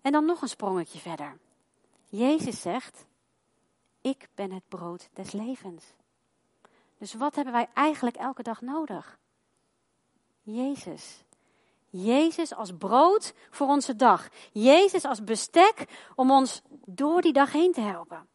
En 0.01 0.13
dan 0.13 0.25
nog 0.25 0.43
een 0.43 0.49
sprongetje 0.49 0.99
verder. 0.99 1.39
Jezus 2.09 2.61
zegt, 2.61 3.05
ik 4.01 4.29
ben 4.35 4.53
het 4.53 4.69
brood 4.69 5.09
des 5.13 5.33
levens. 5.33 5.85
Dus 6.99 7.15
wat 7.15 7.35
hebben 7.35 7.53
wij 7.53 7.69
eigenlijk 7.75 8.17
elke 8.17 8.43
dag 8.43 8.61
nodig? 8.61 9.19
Jezus. 10.51 11.25
Jezus 11.91 12.55
als 12.55 12.73
brood 12.79 13.35
voor 13.51 13.67
onze 13.67 13.97
dag. 13.97 14.29
Jezus 14.53 15.05
als 15.05 15.25
bestek 15.25 15.85
om 16.15 16.31
ons 16.31 16.63
door 16.87 17.21
die 17.21 17.33
dag 17.33 17.53
heen 17.53 17.73
te 17.73 17.81
helpen. 17.81 18.29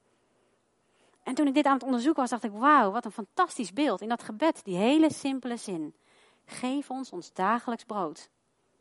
En 1.23 1.35
toen 1.35 1.47
ik 1.47 1.53
dit 1.53 1.65
aan 1.65 1.73
het 1.73 1.83
onderzoeken 1.83 2.21
was, 2.21 2.29
dacht 2.29 2.43
ik, 2.43 2.51
wauw, 2.51 2.91
wat 2.91 3.05
een 3.05 3.11
fantastisch 3.11 3.73
beeld 3.73 4.01
in 4.01 4.09
dat 4.09 4.23
gebed, 4.23 4.63
die 4.63 4.75
hele 4.75 5.13
simpele 5.13 5.57
zin. 5.57 5.95
Geef 6.45 6.89
ons 6.89 7.11
ons 7.11 7.33
dagelijks 7.33 7.83
brood. 7.83 8.29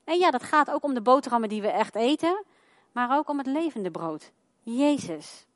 En 0.04 0.18
ja, 0.18 0.30
dat 0.30 0.42
gaat 0.42 0.70
ook 0.70 0.82
om 0.82 0.94
de 0.94 1.02
boterhammen 1.02 1.48
die 1.48 1.62
we 1.62 1.68
echt 1.68 1.94
eten, 1.94 2.44
maar 2.92 3.18
ook 3.18 3.28
om 3.28 3.38
het 3.38 3.46
levende 3.46 3.90
brood. 3.90 4.32
Jezus. 4.60 5.46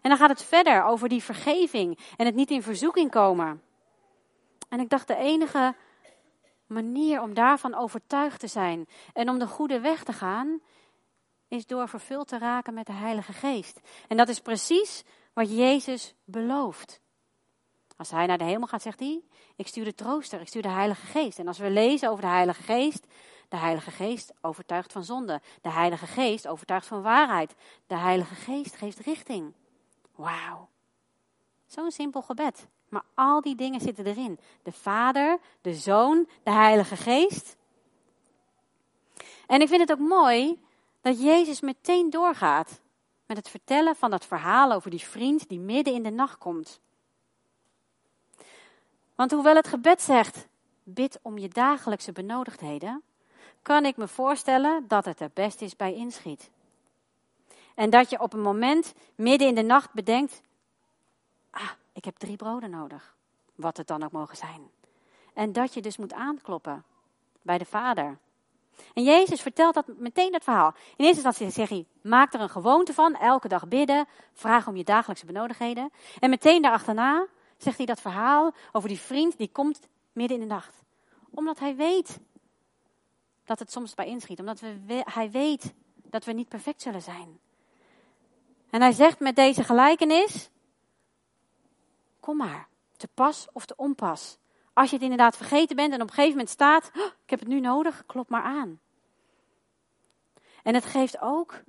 En 0.00 0.10
dan 0.10 0.16
gaat 0.18 0.30
het 0.30 0.42
verder 0.42 0.84
over 0.84 1.08
die 1.08 1.22
vergeving 1.22 1.98
en 2.16 2.26
het 2.26 2.34
niet 2.34 2.50
in 2.50 2.62
verzoeking 2.62 3.10
komen. 3.10 3.62
En 4.68 4.80
ik 4.80 4.88
dacht, 4.88 5.06
de 5.06 5.16
enige 5.16 5.74
manier 6.68 7.20
om 7.20 7.34
daarvan 7.34 7.74
overtuigd 7.74 8.40
te 8.40 8.46
zijn 8.46 8.88
en 9.12 9.28
om 9.28 9.38
de 9.38 9.46
goede 9.46 9.80
weg 9.80 10.04
te 10.04 10.12
gaan, 10.12 10.60
is 11.48 11.66
door 11.66 11.88
vervuld 11.88 12.28
te 12.28 12.38
raken 12.38 12.74
met 12.74 12.86
de 12.86 12.92
Heilige 12.92 13.32
Geest. 13.32 13.80
En 14.08 14.16
dat 14.16 14.28
is 14.28 14.40
precies 14.40 15.04
wat 15.32 15.50
Jezus 15.50 16.14
belooft. 16.24 17.00
Als 17.96 18.10
hij 18.10 18.26
naar 18.26 18.38
de 18.38 18.44
hemel 18.44 18.66
gaat, 18.66 18.82
zegt 18.82 19.00
hij: 19.00 19.22
Ik 19.56 19.66
stuur 19.66 19.84
de 19.84 19.94
trooster, 19.94 20.40
ik 20.40 20.48
stuur 20.48 20.62
de 20.62 20.68
Heilige 20.68 21.06
Geest. 21.06 21.38
En 21.38 21.48
als 21.48 21.58
we 21.58 21.70
lezen 21.70 22.10
over 22.10 22.22
de 22.22 22.30
Heilige 22.30 22.62
Geest, 22.62 23.06
de 23.48 23.56
Heilige 23.56 23.90
Geest 23.90 24.32
overtuigt 24.40 24.92
van 24.92 25.04
zonde. 25.04 25.40
De 25.62 25.70
Heilige 25.70 26.06
Geest 26.06 26.46
overtuigt 26.48 26.86
van 26.86 27.02
waarheid. 27.02 27.54
De 27.86 27.96
Heilige 27.96 28.34
Geest 28.34 28.76
geeft 28.76 28.98
richting. 28.98 29.52
Wauw. 30.14 30.68
Zo'n 31.66 31.90
simpel 31.90 32.22
gebed. 32.22 32.68
Maar 32.88 33.04
al 33.14 33.40
die 33.40 33.54
dingen 33.54 33.80
zitten 33.80 34.06
erin. 34.06 34.38
De 34.62 34.72
Vader, 34.72 35.38
de 35.60 35.74
Zoon, 35.74 36.28
de 36.42 36.50
Heilige 36.50 36.96
Geest. 36.96 37.56
En 39.46 39.60
ik 39.60 39.68
vind 39.68 39.80
het 39.80 39.92
ook 39.92 40.08
mooi 40.08 40.60
dat 41.00 41.22
Jezus 41.22 41.60
meteen 41.60 42.10
doorgaat 42.10 42.80
met 43.26 43.36
het 43.36 43.48
vertellen 43.48 43.96
van 43.96 44.10
dat 44.10 44.26
verhaal 44.26 44.72
over 44.72 44.90
die 44.90 45.02
vriend 45.02 45.48
die 45.48 45.58
midden 45.58 45.94
in 45.94 46.02
de 46.02 46.10
nacht 46.10 46.38
komt. 46.38 46.80
Want 49.14 49.30
hoewel 49.30 49.54
het 49.54 49.68
gebed 49.68 50.02
zegt, 50.02 50.46
bid 50.82 51.18
om 51.22 51.38
je 51.38 51.48
dagelijkse 51.48 52.12
benodigdheden, 52.12 53.02
kan 53.62 53.84
ik 53.84 53.96
me 53.96 54.08
voorstellen 54.08 54.84
dat 54.88 55.04
het 55.04 55.20
er 55.20 55.30
best 55.34 55.60
is 55.60 55.76
bij 55.76 55.94
inschiet. 55.94 56.50
En 57.74 57.90
dat 57.90 58.10
je 58.10 58.20
op 58.20 58.32
een 58.32 58.40
moment 58.40 58.94
midden 59.14 59.48
in 59.48 59.54
de 59.54 59.62
nacht 59.62 59.92
bedenkt, 59.92 60.42
ah, 61.50 61.70
ik 61.98 62.04
heb 62.04 62.16
drie 62.16 62.36
broden 62.36 62.70
nodig, 62.70 63.16
wat 63.54 63.76
het 63.76 63.86
dan 63.86 64.02
ook 64.02 64.12
mogen 64.12 64.36
zijn. 64.36 64.70
En 65.34 65.52
dat 65.52 65.74
je 65.74 65.82
dus 65.82 65.96
moet 65.96 66.12
aankloppen 66.12 66.84
bij 67.42 67.58
de 67.58 67.64
Vader. 67.64 68.18
En 68.94 69.02
Jezus 69.02 69.40
vertelt 69.40 69.74
dat 69.74 69.86
meteen 69.86 70.32
dat 70.32 70.44
verhaal. 70.44 70.74
In 70.96 71.04
eerste 71.04 71.24
instantie 71.24 71.50
zegt 71.50 71.70
hij, 71.70 71.86
maak 72.00 72.34
er 72.34 72.40
een 72.40 72.48
gewoonte 72.48 72.94
van, 72.94 73.14
elke 73.14 73.48
dag 73.48 73.68
bidden, 73.68 74.06
vraag 74.32 74.66
om 74.66 74.76
je 74.76 74.84
dagelijkse 74.84 75.26
benodigdheden. 75.26 75.90
En 76.18 76.30
meteen 76.30 76.62
daarachterna 76.62 77.26
zegt 77.56 77.76
hij 77.76 77.86
dat 77.86 78.00
verhaal 78.00 78.54
over 78.72 78.88
die 78.88 79.00
vriend 79.00 79.38
die 79.38 79.50
komt 79.52 79.88
midden 80.12 80.40
in 80.40 80.48
de 80.48 80.54
nacht. 80.54 80.82
Omdat 81.30 81.58
hij 81.58 81.76
weet 81.76 82.18
dat 83.44 83.58
het 83.58 83.72
soms 83.72 83.94
bij 83.94 84.06
inschiet. 84.06 84.40
Omdat 84.40 84.60
we, 84.60 85.02
hij 85.04 85.30
weet 85.30 85.74
dat 86.02 86.24
we 86.24 86.32
niet 86.32 86.48
perfect 86.48 86.82
zullen 86.82 87.02
zijn. 87.02 87.38
En 88.70 88.80
hij 88.80 88.92
zegt 88.92 89.20
met 89.20 89.36
deze 89.36 89.64
gelijkenis, 89.64 90.50
kom 92.28 92.36
maar. 92.36 92.68
Te 92.96 93.08
pas 93.14 93.48
of 93.52 93.66
te 93.66 93.76
onpas. 93.76 94.38
Als 94.72 94.88
je 94.88 94.94
het 94.94 95.04
inderdaad 95.04 95.36
vergeten 95.36 95.76
bent 95.76 95.92
en 95.92 96.02
op 96.02 96.08
een 96.08 96.14
gegeven 96.14 96.30
moment 96.30 96.48
staat, 96.48 96.90
ik 97.24 97.30
heb 97.30 97.38
het 97.38 97.48
nu 97.48 97.60
nodig, 97.60 98.02
klop 98.06 98.28
maar 98.28 98.42
aan. 98.42 98.80
En 100.62 100.74
het 100.74 100.84
geeft 100.84 101.20
ook 101.20 101.62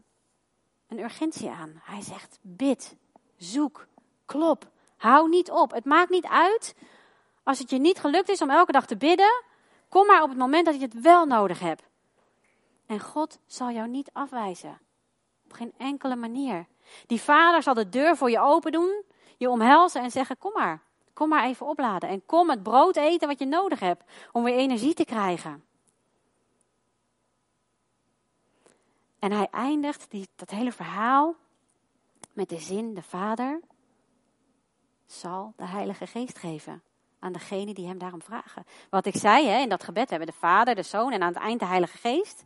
een 0.87 0.99
urgentie 0.99 1.49
aan. 1.49 1.81
Hij 1.83 2.01
zegt, 2.01 2.39
bid, 2.41 2.95
zoek, 3.37 3.87
klop, 4.25 4.69
hou 4.97 5.29
niet 5.29 5.51
op. 5.51 5.71
Het 5.71 5.85
maakt 5.85 6.09
niet 6.09 6.25
uit 6.25 6.75
als 7.43 7.59
het 7.59 7.69
je 7.69 7.79
niet 7.79 7.99
gelukt 7.99 8.29
is 8.29 8.41
om 8.41 8.49
elke 8.49 8.71
dag 8.71 8.85
te 8.85 8.97
bidden. 8.97 9.43
Kom 9.89 10.07
maar 10.07 10.23
op 10.23 10.29
het 10.29 10.37
moment 10.37 10.65
dat 10.65 10.75
je 10.75 10.81
het 10.81 11.01
wel 11.01 11.25
nodig 11.25 11.59
hebt. 11.59 11.83
En 12.85 12.99
God 12.99 13.39
zal 13.45 13.71
jou 13.71 13.87
niet 13.87 14.09
afwijzen. 14.13 14.79
Op 15.45 15.53
geen 15.53 15.73
enkele 15.77 16.15
manier. 16.15 16.65
Die 17.07 17.21
vader 17.21 17.63
zal 17.63 17.73
de 17.73 17.89
deur 17.89 18.17
voor 18.17 18.29
je 18.29 18.39
open 18.39 18.71
doen, 18.71 19.03
je 19.39 19.49
omhelzen 19.49 20.01
en 20.01 20.11
zeggen: 20.11 20.37
Kom 20.37 20.53
maar, 20.53 20.81
kom 21.13 21.29
maar 21.29 21.43
even 21.43 21.65
opladen. 21.65 22.09
En 22.09 22.25
kom 22.25 22.49
het 22.49 22.63
brood 22.63 22.95
eten 22.95 23.27
wat 23.27 23.39
je 23.39 23.45
nodig 23.45 23.79
hebt 23.79 24.03
om 24.31 24.43
weer 24.43 24.55
energie 24.55 24.93
te 24.93 25.05
krijgen. 25.05 25.63
En 29.19 29.31
hij 29.31 29.47
eindigt 29.51 30.11
die, 30.11 30.27
dat 30.35 30.49
hele 30.49 30.71
verhaal 30.71 31.35
met 32.33 32.49
de 32.49 32.59
zin: 32.59 32.93
de 32.93 33.01
Vader 33.01 33.59
zal 35.05 35.53
de 35.55 35.65
Heilige 35.65 36.07
Geest 36.07 36.37
geven 36.37 36.83
aan 37.19 37.31
degene 37.31 37.73
die 37.73 37.87
hem 37.87 37.97
daarom 37.97 38.21
vragen. 38.21 38.65
Wat 38.89 39.05
ik 39.05 39.15
zei 39.15 39.47
hè, 39.47 39.59
in 39.59 39.69
dat 39.69 39.83
gebed 39.83 40.09
hebben 40.09 40.27
de 40.27 40.33
Vader, 40.33 40.75
de 40.75 40.83
Zoon 40.83 41.11
en 41.11 41.21
aan 41.21 41.33
het 41.33 41.41
eind 41.41 41.59
de 41.59 41.65
Heilige 41.65 41.97
Geest. 41.97 42.45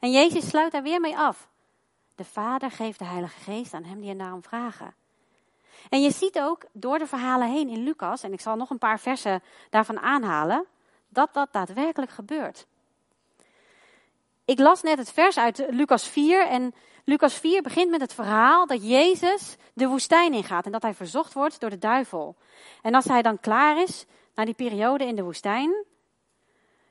En 0.00 0.10
Jezus 0.10 0.48
sluit 0.48 0.72
daar 0.72 0.82
weer 0.82 1.00
mee 1.00 1.18
af. 1.18 1.48
De 2.14 2.24
Vader 2.24 2.70
geeft 2.70 2.98
de 2.98 3.04
Heilige 3.04 3.40
Geest 3.40 3.74
aan 3.74 3.84
hem 3.84 4.00
die 4.00 4.08
hem 4.08 4.18
daarom 4.18 4.42
vragen. 4.42 4.94
En 5.88 6.02
je 6.02 6.10
ziet 6.10 6.38
ook 6.38 6.64
door 6.72 6.98
de 6.98 7.06
verhalen 7.06 7.50
heen 7.50 7.68
in 7.68 7.82
Lucas, 7.82 8.22
en 8.22 8.32
ik 8.32 8.40
zal 8.40 8.56
nog 8.56 8.70
een 8.70 8.78
paar 8.78 9.00
versen 9.00 9.42
daarvan 9.70 10.00
aanhalen, 10.00 10.66
dat 11.08 11.34
dat 11.34 11.52
daadwerkelijk 11.52 12.12
gebeurt. 12.12 12.66
Ik 14.44 14.58
las 14.58 14.82
net 14.82 14.98
het 14.98 15.12
vers 15.12 15.38
uit 15.38 15.64
Lucas 15.68 16.08
4 16.08 16.46
en 16.46 16.74
Lucas 17.04 17.34
4 17.34 17.62
begint 17.62 17.90
met 17.90 18.00
het 18.00 18.14
verhaal 18.14 18.66
dat 18.66 18.88
Jezus 18.88 19.56
de 19.74 19.88
woestijn 19.88 20.32
ingaat 20.32 20.66
en 20.66 20.72
dat 20.72 20.82
hij 20.82 20.94
verzocht 20.94 21.32
wordt 21.32 21.60
door 21.60 21.70
de 21.70 21.78
duivel. 21.78 22.36
En 22.82 22.94
als 22.94 23.04
hij 23.04 23.22
dan 23.22 23.40
klaar 23.40 23.82
is, 23.82 24.06
na 24.34 24.44
die 24.44 24.54
periode 24.54 25.04
in 25.04 25.16
de 25.16 25.22
woestijn, 25.22 25.84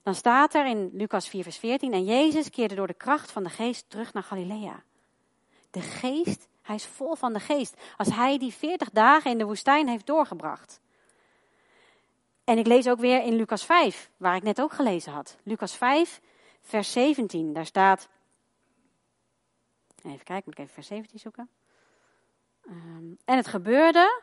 dan 0.03 0.15
staat 0.15 0.53
er 0.53 0.65
in 0.65 0.89
Lucas 0.93 1.27
4 1.27 1.43
vers 1.43 1.57
14, 1.57 1.93
en 1.93 2.03
Jezus 2.03 2.49
keerde 2.49 2.75
door 2.75 2.87
de 2.87 2.93
kracht 2.93 3.31
van 3.31 3.43
de 3.43 3.49
geest 3.49 3.89
terug 3.89 4.13
naar 4.13 4.23
Galilea. 4.23 4.83
De 5.71 5.81
geest, 5.81 6.47
hij 6.63 6.75
is 6.75 6.85
vol 6.85 7.15
van 7.15 7.33
de 7.33 7.39
geest, 7.39 7.81
als 7.97 8.15
hij 8.15 8.37
die 8.37 8.53
40 8.53 8.89
dagen 8.89 9.31
in 9.31 9.37
de 9.37 9.45
woestijn 9.45 9.87
heeft 9.87 10.05
doorgebracht. 10.05 10.81
En 12.43 12.57
ik 12.57 12.67
lees 12.67 12.89
ook 12.89 12.99
weer 12.99 13.23
in 13.23 13.35
Lucas 13.35 13.65
5, 13.65 14.09
waar 14.17 14.35
ik 14.35 14.43
net 14.43 14.61
ook 14.61 14.73
gelezen 14.73 15.11
had. 15.11 15.37
Lucas 15.43 15.75
5, 15.75 16.21
vers 16.61 16.91
17, 16.91 17.53
daar 17.53 17.65
staat, 17.65 18.09
Even 20.03 20.23
kijken, 20.23 20.43
moet 20.45 20.53
ik 20.53 20.59
even 20.59 20.73
vers 20.73 20.87
17 20.87 21.19
zoeken. 21.19 21.49
Um, 22.67 23.17
en 23.25 23.37
het 23.37 23.47
gebeurde 23.47 24.21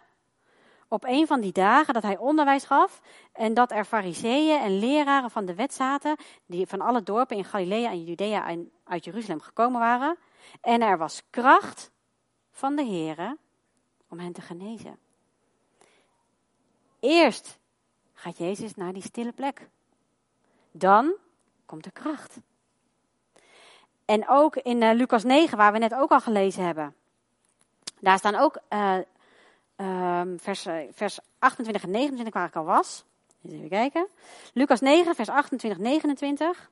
op 0.89 1.05
een 1.05 1.27
van 1.27 1.41
die 1.41 1.53
dagen 1.53 1.95
dat 1.95 2.03
hij 2.03 2.17
onderwijs 2.17 2.65
gaf 2.65 3.01
en 3.33 3.55
dat 3.55 3.71
er 3.71 3.85
fariseeën 3.85 4.61
en 4.61 4.79
leraren 4.79 5.31
van 5.31 5.45
de 5.45 5.55
wet 5.55 5.75
zaten, 5.75 6.17
die 6.47 6.67
van 6.67 6.81
alle 6.81 7.03
dorpen 7.03 7.37
in 7.37 7.45
Galilea 7.45 7.91
en 7.91 8.05
Judea 8.05 8.49
en 8.49 8.73
uit 8.85 9.05
Jeruzalem 9.05 9.41
gekomen 9.41 9.81
waren. 9.81 10.17
En 10.61 10.83
er 10.83 10.99
was 10.99 11.23
kracht 11.31 11.91
van 12.61 12.77
de 12.77 12.85
Here 12.85 13.37
om 14.09 14.19
hen 14.19 14.33
te 14.33 14.41
genezen. 14.41 14.99
Eerst 17.01 17.59
gaat 18.15 18.39
Jezus 18.39 18.75
naar 18.75 18.93
die 18.93 19.03
stille 19.03 19.33
plek. 19.33 19.69
Dan 20.71 21.15
komt 21.67 21.85
de 21.85 21.91
kracht. 21.91 22.37
En 24.05 24.29
ook 24.29 24.57
in 24.57 24.83
uh, 24.83 24.93
Lucas 24.93 25.25
9, 25.25 25.57
waar 25.57 25.73
we 25.73 25.79
net 25.79 25.95
ook 25.95 26.11
al 26.11 26.21
gelezen 26.21 26.65
hebben. 26.65 26.95
Daar 28.01 28.19
staan 28.19 28.35
ook 28.35 28.59
uh, 28.71 28.99
um, 29.77 30.41
vers, 30.41 30.67
vers 30.93 31.19
28 31.39 31.83
en 31.83 31.91
29 31.91 32.35
waar 32.35 32.49
ik 32.49 32.57
al 32.57 32.65
was. 32.65 33.05
even 33.43 33.69
kijken. 33.69 34.09
Lucas 34.53 34.81
9, 34.81 35.15
vers 35.15 35.29
28, 35.29 35.79
29. 35.81 36.71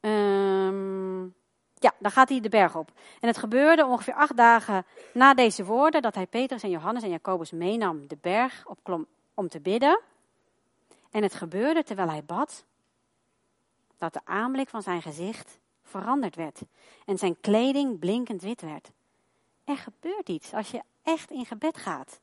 Um, 0.00 1.34
ja, 1.82 1.92
dan 1.98 2.10
gaat 2.10 2.28
hij 2.28 2.40
de 2.40 2.48
berg 2.48 2.76
op. 2.76 2.92
En 3.20 3.28
het 3.28 3.38
gebeurde 3.38 3.86
ongeveer 3.86 4.14
acht 4.14 4.36
dagen 4.36 4.84
na 5.12 5.34
deze 5.34 5.64
woorden 5.64 6.02
dat 6.02 6.14
hij 6.14 6.26
Petrus 6.26 6.62
en 6.62 6.70
Johannes 6.70 7.02
en 7.02 7.10
Jacobus 7.10 7.50
meenam 7.50 8.06
de 8.06 8.18
berg 8.20 8.66
opklom 8.66 9.06
om 9.34 9.48
te 9.48 9.60
bidden. 9.60 10.00
En 11.10 11.22
het 11.22 11.34
gebeurde 11.34 11.82
terwijl 11.82 12.08
hij 12.08 12.24
bad 12.24 12.64
dat 13.98 14.12
de 14.12 14.20
aanblik 14.24 14.68
van 14.68 14.82
zijn 14.82 15.02
gezicht 15.02 15.58
veranderd 15.82 16.36
werd 16.36 16.60
en 17.06 17.18
zijn 17.18 17.40
kleding 17.40 17.98
blinkend 17.98 18.42
wit 18.42 18.60
werd. 18.60 18.90
Er 19.64 19.76
gebeurt 19.76 20.28
iets 20.28 20.54
als 20.54 20.70
je 20.70 20.82
echt 21.02 21.30
in 21.30 21.46
gebed 21.46 21.76
gaat. 21.76 22.20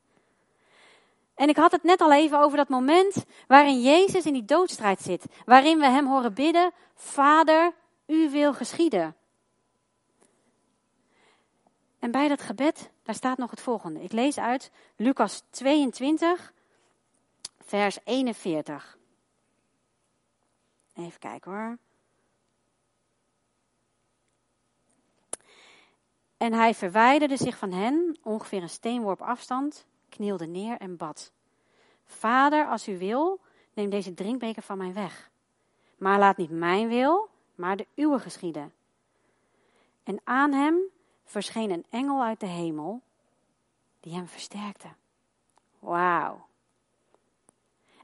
En 1.36 1.50
ik 1.50 1.56
had 1.56 1.72
het 1.72 1.84
net 1.84 2.02
al 2.02 2.14
even 2.14 2.40
over 2.40 2.58
dat 2.58 2.70
moment 2.70 3.26
waarin 3.48 3.82
Jezus 3.82 4.26
in 4.26 4.34
die 4.34 4.46
doodstrijd 4.46 5.02
zit, 5.02 5.26
waarin 5.46 5.80
we 5.80 5.86
hem 5.86 6.08
horen 6.08 6.34
bidden: 6.34 6.72
Vader, 6.96 7.74
u 8.06 8.30
wil 8.30 8.54
geschieden. 8.54 9.16
En 12.00 12.12
bij 12.12 12.28
dat 12.28 12.42
gebed, 12.42 12.92
daar 13.04 13.16
staat 13.16 13.38
nog 13.38 13.50
het 13.50 13.62
volgende. 13.62 14.04
Ik 14.04 14.12
lees 14.12 14.38
uit 14.38 14.72
Lucas 14.96 15.44
22, 15.50 16.54
vers 17.60 17.98
41. 18.04 18.98
Even 20.94 21.20
kijken 21.20 21.52
hoor. 21.52 21.78
En 26.38 26.54
hij 26.54 26.74
verwijderde 26.74 27.38
zich 27.38 27.58
van 27.58 27.72
hen, 27.72 28.18
ongeveer 28.24 28.62
een 28.62 28.70
steenworp 28.70 29.22
afstand, 29.22 29.86
knielde 30.10 30.46
neer 30.46 30.78
en 30.78 30.98
bad. 30.98 31.32
Vader, 32.06 32.68
als 32.68 32.88
u 32.88 32.98
wil, 32.98 33.40
neem 33.74 33.90
deze 33.90 34.14
drinkbeker 34.14 34.62
van 34.62 34.78
mij 34.78 34.94
weg. 34.94 35.32
Maar 35.98 36.20
laat 36.20 36.38
niet 36.38 36.50
mijn 36.50 36.88
wil, 36.88 37.30
maar 37.56 37.78
de 37.78 37.88
uwe 37.96 38.20
geschieden. 38.20 38.74
En 40.04 40.20
aan 40.24 40.54
hem 40.54 40.80
verscheen 41.26 41.72
een 41.72 41.86
engel 41.90 42.24
uit 42.24 42.40
de 42.40 42.46
hemel, 42.46 43.02
die 44.00 44.14
hem 44.14 44.28
versterkte. 44.28 44.88
Wauw. 45.80 46.46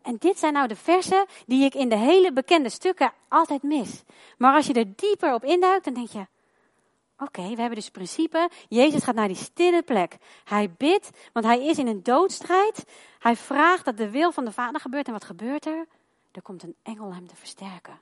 En 0.02 0.16
dit 0.18 0.40
zijn 0.40 0.54
nou 0.54 0.68
de 0.68 0.76
versen 0.76 1.26
die 1.46 1.64
ik 1.64 1.74
in 1.74 1.90
de 1.90 1.98
hele 1.98 2.34
bekende 2.34 2.70
stukken 2.70 3.14
altijd 3.28 3.64
mis. 3.64 4.04
Maar 4.38 4.56
als 4.56 4.68
je 4.68 4.74
er 4.74 4.96
dieper 4.96 5.34
op 5.34 5.44
induikt, 5.44 5.86
dan 5.86 5.94
denk 5.94 6.10
je: 6.10 6.28
oké, 7.18 7.42
we 7.42 7.60
hebben 7.60 7.76
dus 7.76 7.90
principe. 7.90 8.50
Jezus 8.70 9.04
gaat 9.04 9.16
naar 9.16 9.28
die 9.28 9.38
stille 9.38 9.84
plek. 9.84 10.18
Hij 10.44 10.72
bidt, 10.78 11.10
want 11.34 11.46
hij 11.46 11.66
is 11.66 11.78
in 11.78 11.88
een 11.88 12.04
doodstrijd. 12.04 12.86
Hij 13.20 13.36
vraagt 13.36 13.86
dat 13.86 13.98
de 13.98 14.10
wil 14.10 14.32
van 14.32 14.46
de 14.46 14.52
Vader 14.52 14.82
gebeurt. 14.82 15.08
En 15.08 15.14
wat 15.14 15.24
gebeurt 15.24 15.66
er? 15.66 15.88
Er 16.32 16.42
komt 16.42 16.64
een 16.64 16.76
engel 16.84 17.14
hem 17.14 17.28
te 17.28 17.36
versterken. 17.36 18.00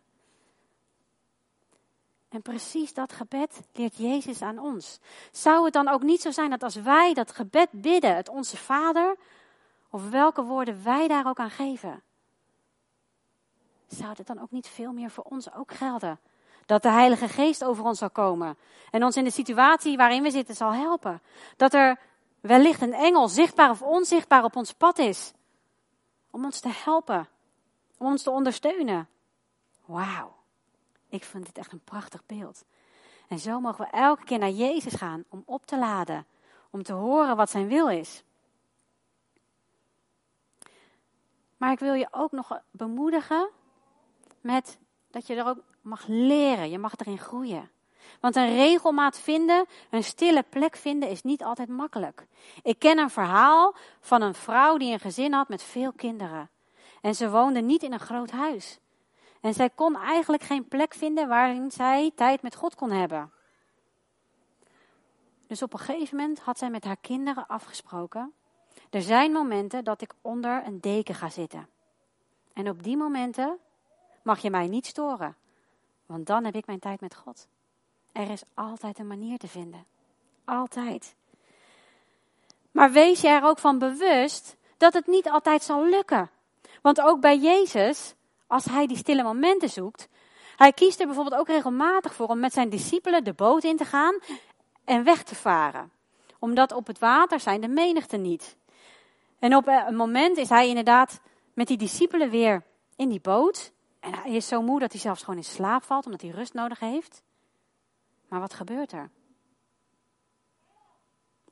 En 2.30 2.42
precies 2.42 2.94
dat 2.94 3.14
gebed 3.14 3.62
leert 3.74 3.98
Jezus 3.98 4.42
aan 4.42 4.60
ons. 4.60 5.00
Zou 5.32 5.64
het 5.64 5.74
dan 5.74 5.88
ook 5.88 6.02
niet 6.02 6.22
zo 6.22 6.32
zijn 6.32 6.50
dat 6.50 6.64
als 6.64 6.76
wij 6.76 7.14
dat 7.14 7.32
gebed 7.32 7.70
bidden, 7.72 8.16
het 8.16 8.30
onze 8.30 8.58
Vader, 8.58 9.16
of 9.90 10.10
welke 10.10 10.44
woorden 10.44 10.84
wij 10.84 11.08
daar 11.08 11.28
ook 11.28 11.40
aan 11.40 11.50
geven. 11.50 12.02
Zou 13.88 14.14
het 14.18 14.28
dan 14.28 14.42
ook 14.42 14.52
niet 14.52 14.68
veel 14.68 14.92
meer 14.92 15.12
voor 15.12 15.24
ons 15.24 15.54
ook 15.54 15.74
gelden? 15.74 16.20
Dat 16.66 16.82
de 16.82 16.90
Heilige 16.90 17.28
Geest 17.28 17.64
over 17.64 17.84
ons 17.84 17.98
zal 17.98 18.10
komen 18.10 18.58
en 18.92 19.04
ons 19.04 19.16
in 19.16 19.24
de 19.24 19.32
situatie 19.32 19.98
waarin 19.98 20.24
we 20.24 20.32
zitten 20.32 20.56
zal 20.56 20.74
helpen. 20.74 21.22
Dat 21.56 21.74
er 21.74 22.00
wellicht 22.40 22.82
een 22.82 22.94
engel, 22.94 23.28
zichtbaar 23.28 23.70
of 23.70 23.82
onzichtbaar, 23.82 24.44
op 24.44 24.56
ons 24.56 24.74
pad 24.74 24.98
is. 24.98 25.34
Om 26.32 26.46
ons 26.46 26.60
te 26.60 26.70
helpen, 26.72 27.28
om 27.98 28.08
ons 28.08 28.24
te 28.24 28.32
ondersteunen. 28.32 29.08
Wauw, 29.86 30.39
ik 31.10 31.24
vind 31.24 31.46
dit 31.46 31.58
echt 31.58 31.72
een 31.72 31.84
prachtig 31.84 32.26
beeld. 32.26 32.64
En 33.28 33.40
zo 33.40 33.60
mogen 33.60 33.86
we 33.86 33.92
elke 33.92 34.24
keer 34.24 34.40
naar 34.40 34.50
Jezus 34.50 34.94
gaan 34.94 35.24
om 35.30 35.44
op 35.46 35.66
te 35.66 35.78
laden, 35.78 36.26
om 36.70 36.84
te 36.84 36.94
horen 36.94 37.36
wat 37.36 37.50
zijn 37.50 37.68
wil 37.68 37.90
is. 37.90 38.24
Maar 41.58 41.72
ik 41.72 41.80
wil 41.80 41.94
je 41.94 42.08
ook 42.12 42.32
nog 42.32 42.60
bemoedigen 42.72 43.50
met 44.42 44.78
dat 45.12 45.28
je 45.28 45.36
er 45.36 45.48
ook 45.48 45.58
mag 45.82 46.04
leren. 46.08 46.70
Je 46.70 46.78
mag 46.78 46.94
erin 46.98 47.20
groeien. 47.20 47.70
Want 48.20 48.36
een 48.36 48.56
regelmaat 48.56 49.20
vinden, 49.20 49.66
een 49.90 50.04
stille 50.04 50.44
plek 50.50 50.76
vinden, 50.76 51.10
is 51.10 51.22
niet 51.22 51.44
altijd 51.44 51.70
makkelijk. 51.70 52.28
Ik 52.64 52.80
ken 52.80 52.98
een 52.98 53.10
verhaal 53.10 53.76
van 54.00 54.22
een 54.22 54.34
vrouw 54.34 54.78
die 54.78 54.94
een 54.94 55.00
gezin 55.00 55.34
had 55.34 55.50
met 55.50 55.64
veel 55.64 55.92
kinderen. 55.92 56.50
En 57.02 57.16
ze 57.16 57.30
woonde 57.30 57.62
niet 57.62 57.84
in 57.84 57.94
een 57.94 58.00
groot 58.00 58.32
huis. 58.32 58.80
En 59.40 59.54
zij 59.54 59.70
kon 59.70 59.96
eigenlijk 59.96 60.44
geen 60.44 60.68
plek 60.68 60.94
vinden 60.94 61.28
waarin 61.28 61.72
zij 61.72 62.12
tijd 62.16 62.42
met 62.42 62.56
God 62.56 62.76
kon 62.76 62.92
hebben. 62.92 63.32
Dus 65.48 65.62
op 65.62 65.74
een 65.74 65.80
gegeven 65.80 66.18
moment 66.18 66.40
had 66.40 66.58
zij 66.58 66.70
met 66.70 66.84
haar 66.84 66.98
kinderen 67.02 67.48
afgesproken 67.48 68.34
Er 68.90 69.02
zijn 69.02 69.32
momenten 69.32 69.84
dat 69.84 70.02
ik 70.02 70.14
onder 70.22 70.66
een 70.66 70.80
deken 70.80 71.16
ga 71.16 71.30
zitten. 71.30 71.68
En 72.54 72.70
op 72.70 72.84
die 72.84 72.98
momenten 72.98 73.58
mag 74.22 74.40
je 74.40 74.50
mij 74.50 74.68
niet 74.68 74.86
storen, 74.86 75.36
want 76.06 76.28
dan 76.28 76.46
heb 76.46 76.56
ik 76.56 76.66
mijn 76.66 76.80
tijd 76.80 77.02
met 77.02 77.16
God. 77.16 77.48
Er 78.12 78.30
is 78.30 78.44
altijd 78.54 79.00
een 79.00 79.08
manier 79.08 79.38
te 79.38 79.48
vinden. 79.48 79.86
Altijd. 80.46 81.16
Maar 82.72 82.92
wees 82.92 83.22
je 83.22 83.28
er 83.28 83.44
ook 83.44 83.60
van 83.60 83.80
bewust 83.80 84.56
dat 84.78 84.94
het 84.94 85.08
niet 85.08 85.30
altijd 85.30 85.64
zal 85.64 85.86
lukken. 85.86 86.30
Want 86.82 87.02
ook 87.02 87.22
bij 87.22 87.38
Jezus, 87.38 88.14
als 88.50 88.66
hij 88.66 88.88
die 88.88 88.98
stille 88.98 89.24
momenten 89.24 89.70
zoekt, 89.70 90.08
hij 90.56 90.74
kiest 90.74 91.00
er 91.00 91.06
bijvoorbeeld 91.06 91.42
ook 91.42 91.48
regelmatig 91.48 92.14
voor 92.14 92.28
om 92.28 92.40
met 92.40 92.54
zijn 92.54 92.70
discipelen 92.70 93.24
de 93.24 93.34
boot 93.34 93.64
in 93.64 93.78
te 93.78 93.86
gaan 93.86 94.20
en 94.84 95.04
weg 95.04 95.24
te 95.24 95.36
varen. 95.36 95.92
Omdat 96.40 96.72
op 96.72 96.88
het 96.88 97.00
water 97.00 97.40
zijn 97.40 97.62
de 97.62 97.68
menigte 97.68 98.18
niet. 98.18 98.58
En 99.40 99.56
op 99.56 99.68
een 99.68 99.96
moment 99.96 100.38
is 100.38 100.50
hij 100.50 100.68
inderdaad 100.68 101.20
met 101.54 101.68
die 101.68 101.78
discipelen 101.78 102.30
weer 102.30 102.64
in 102.96 103.10
die 103.10 103.22
boot. 103.22 103.72
En 104.00 104.14
hij 104.14 104.32
is 104.32 104.48
zo 104.48 104.62
moe 104.62 104.80
dat 104.80 104.92
hij 104.92 105.02
zelfs 105.02 105.24
gewoon 105.24 105.40
in 105.40 105.46
slaap 105.46 105.84
valt, 105.84 106.06
omdat 106.06 106.22
hij 106.22 106.30
rust 106.30 106.54
nodig 106.54 106.80
heeft. 106.80 107.24
Maar 108.28 108.40
wat 108.40 108.54
gebeurt 108.54 108.92
er? 108.92 109.10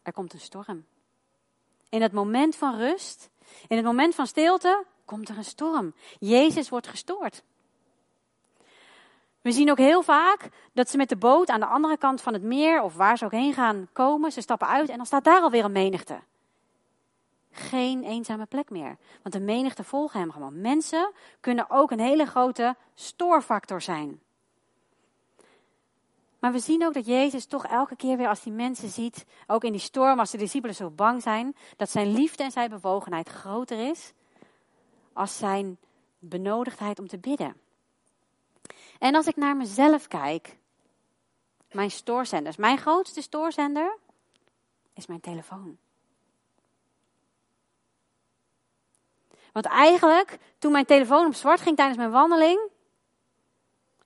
Er 0.04 0.14
komt 0.14 0.34
een 0.34 0.40
storm. 0.40 0.86
In 1.90 2.02
het 2.02 2.12
moment 2.12 2.56
van 2.56 2.78
rust, 2.78 3.30
in 3.68 3.76
het 3.76 3.86
moment 3.86 4.16
van 4.16 4.28
stilte, 4.28 4.86
komt 5.08 5.30
er 5.30 5.38
een 5.38 5.43
storm. 5.43 5.93
Jezus 6.20 6.70
wordt 6.70 6.88
gestoord. 6.88 7.43
We 9.41 9.52
zien 9.52 9.72
ook 9.72 9.78
heel 9.78 10.02
vaak 10.02 10.50
dat 10.74 10.89
ze 10.89 10.98
met 10.98 11.10
de 11.10 11.15
boot 11.15 11.50
aan 11.50 11.60
de 11.60 11.65
andere 11.65 11.98
kant 11.98 12.22
van 12.22 12.34
het 12.34 12.41
meer, 12.41 12.82
of 12.82 12.96
waar 12.96 13.17
ze 13.17 13.26
ook 13.26 13.32
heen 13.32 13.54
gaan, 13.54 13.88
komen. 13.93 14.32
Ze 14.32 14.41
stappen 14.41 14.67
uit 14.67 14.89
en 14.89 14.98
dan 14.98 15.06
staat 15.06 15.24
daar 15.24 15.41
alweer 15.41 15.65
een 15.65 15.72
menigte. 15.72 16.20
Geen 17.52 18.04
eenzame 18.04 18.46
plek 18.46 18.70
meer. 18.70 18.98
Want 19.22 19.36
de 19.36 19.41
menigte 19.41 19.84
volgen 19.84 20.20
hem 20.20 20.32
gewoon. 20.32 20.62
Mensen 20.62 21.12
kunnen 21.39 21.70
ook 21.70 21.91
een 21.91 22.00
hele 22.00 22.26
grote 22.26 22.76
stoorfactor 22.96 23.82
zijn. 23.82 24.22
Maar 26.39 26.52
we 26.52 26.60
zien 26.60 26.86
ook 26.86 26.93
dat 26.93 27.06
Jezus 27.06 27.46
toch 27.46 27.65
elke 27.65 27.96
keer 27.96 28.17
weer 28.17 28.28
als 28.28 28.43
die 28.43 28.54
mensen 28.54 28.89
ziet, 28.89 29.26
ook 29.48 29.63
in 29.63 29.72
die 29.72 29.82
storm, 29.82 30.20
als 30.20 30.32
de 30.32 30.38
discipelen 30.38 30.76
zo 30.76 30.89
bang 30.89 31.22
zijn, 31.22 31.56
dat 31.78 31.89
zijn 31.89 32.12
liefde 32.12 32.43
en 32.43 32.52
zijn 32.52 32.70
bewogenheid 32.70 33.30
groter 33.30 33.89
is 33.89 34.13
als 35.17 35.38
zijn 35.38 35.77
benodigdheid 36.19 36.99
om 36.99 37.08
te 37.08 37.17
bidden. 37.17 37.62
En 38.99 39.15
als 39.15 39.27
ik 39.27 39.36
naar 39.36 39.56
mezelf 39.56 40.08
kijk, 40.08 40.58
mijn 41.71 41.91
stoorzenders, 41.91 42.56
mijn 42.56 42.77
grootste 42.77 43.21
stoorzender 43.21 43.97
is 44.93 45.08
mijn 45.08 45.19
telefoon. 45.19 45.77
Want 49.51 49.65
eigenlijk, 49.65 50.38
toen 50.60 50.71
mijn 50.71 50.86
telefoon 50.86 51.25
op 51.25 51.34
zwart 51.34 51.62
ging 51.62 51.75
tijdens 51.75 51.97
mijn 51.97 52.12
wandeling, 52.12 52.60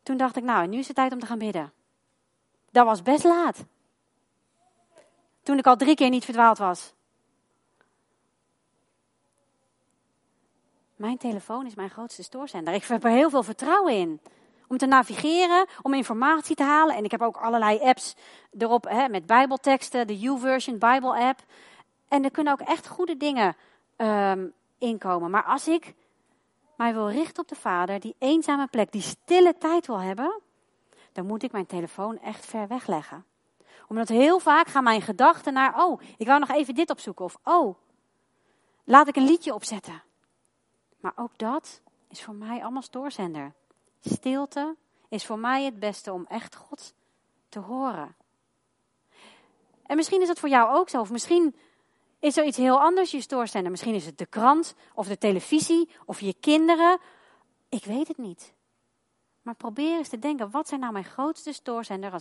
toen 0.04 0.17
dacht 0.17 0.36
ik, 0.36 0.43
nou, 0.43 0.67
nu 0.67 0.78
is 0.78 0.88
het 0.88 0.95
tijd 0.95 1.12
om 1.12 1.19
te 1.19 1.26
gaan 1.26 1.38
bidden. 1.38 1.74
Dat 2.71 2.86
was 2.86 3.02
best 3.02 3.24
laat. 3.24 3.65
Toen 5.43 5.58
ik 5.58 5.65
al 5.65 5.76
drie 5.76 5.95
keer 5.95 6.10
niet 6.10 6.26
verdwaald 6.26 6.58
was. 6.58 6.93
Mijn 11.02 11.18
telefoon 11.18 11.66
is 11.66 11.76
mijn 11.76 11.90
grootste 11.90 12.24
stoorzender. 12.24 12.74
Ik 12.74 12.84
heb 12.84 13.04
er 13.04 13.10
heel 13.10 13.30
veel 13.30 13.44
vertrouwen 13.44 13.94
in. 13.94 14.20
Om 14.68 14.78
te 14.78 14.86
navigeren, 14.86 15.68
om 15.82 15.94
informatie 15.94 16.56
te 16.56 16.64
halen. 16.64 16.96
En 16.96 17.04
ik 17.04 17.12
heb 17.12 17.22
ook 17.22 17.38
allerlei 17.38 17.80
apps 17.80 18.16
erop 18.58 18.84
hè, 18.90 19.10
met 19.10 19.26
bijbelteksten. 19.26 20.08
De 20.08 20.20
YouVersion 20.20 20.78
Bible 20.78 21.20
app. 21.20 21.40
En 22.08 22.24
er 22.24 22.32
kunnen 22.32 22.54
ook 22.54 22.68
echt 22.68 22.88
goede 22.88 23.18
dingen 23.18 23.56
um, 23.98 24.54
inkomen. 24.78 25.32
Maar 25.32 25.44
als 25.44 25.68
ik 25.68 25.94
mij 26.76 26.94
wil 26.94 27.10
richten 27.10 27.44
op 27.44 27.50
de 27.50 27.56
Vader, 27.56 28.00
die 28.00 28.16
eenzame 28.18 28.68
plek, 28.68 28.92
die 28.92 29.02
stille 29.02 29.58
tijd 29.58 29.88
wil 29.88 30.00
hebben, 30.00 30.40
dan 31.12 31.26
moet 31.26 31.44
ik 31.44 31.52
mijn 31.52 31.66
telefoon 31.66 32.20
echt 32.20 32.46
ver 32.46 32.68
wegleggen. 32.68 33.26
Omdat 33.88 34.08
heel 34.08 34.40
vaak 34.40 34.68
gaan 34.68 34.84
mijn 34.84 35.02
gedachten 35.02 35.54
naar, 35.54 35.84
oh, 35.84 36.02
ik 36.18 36.28
wou 36.28 36.40
nog 36.40 36.52
even 36.52 36.76
dit 36.76 36.90
opzoeken. 36.90 37.26
Of, 37.26 37.38
oh, 37.44 37.76
laat 38.84 39.08
ik 39.08 39.16
een 39.16 39.26
liedje 39.26 39.54
opzetten. 39.54 40.10
Maar 41.02 41.14
ook 41.16 41.38
dat 41.38 41.82
is 42.08 42.24
voor 42.24 42.36
mij 42.36 42.62
allemaal 42.62 42.82
stoorzender. 42.82 43.54
Stilte 44.00 44.76
is 45.10 45.26
voor 45.26 45.40
mij 45.40 45.64
het 45.64 45.80
beste 45.80 46.14
om 46.14 46.26
echt 46.28 46.56
God 46.56 46.94
te 47.50 47.60
horen. 47.60 48.16
En 49.84 49.96
misschien 49.96 50.22
is 50.22 50.28
dat 50.28 50.40
voor 50.40 50.50
jou 50.50 50.78
ook 50.78 50.90
zo. 50.90 51.00
Of 51.00 51.12
misschien 51.12 51.56
is 52.20 52.38
er 52.38 52.46
iets 52.46 52.58
heel 52.58 52.80
anders 52.80 53.12
je 53.12 53.22
stoorzender. 53.22 53.72
Misschien 53.72 53.96
is 53.96 54.06
het 54.06 54.18
de 54.18 54.26
krant 54.26 54.76
of 54.94 55.08
de 55.08 55.18
televisie 55.18 55.90
of 56.06 56.20
je 56.20 56.34
kinderen. 56.40 57.00
Ik 57.70 57.86
weet 57.86 58.08
het 58.08 58.18
niet. 58.18 58.54
Maar 59.42 59.56
probeer 59.56 59.98
eens 59.98 60.10
te 60.10 60.20
denken, 60.20 60.52
wat 60.52 60.68
zijn 60.68 60.80
nou 60.80 60.94
mijn 60.94 61.06
grootste 61.06 61.54
stoorzender 61.54 62.12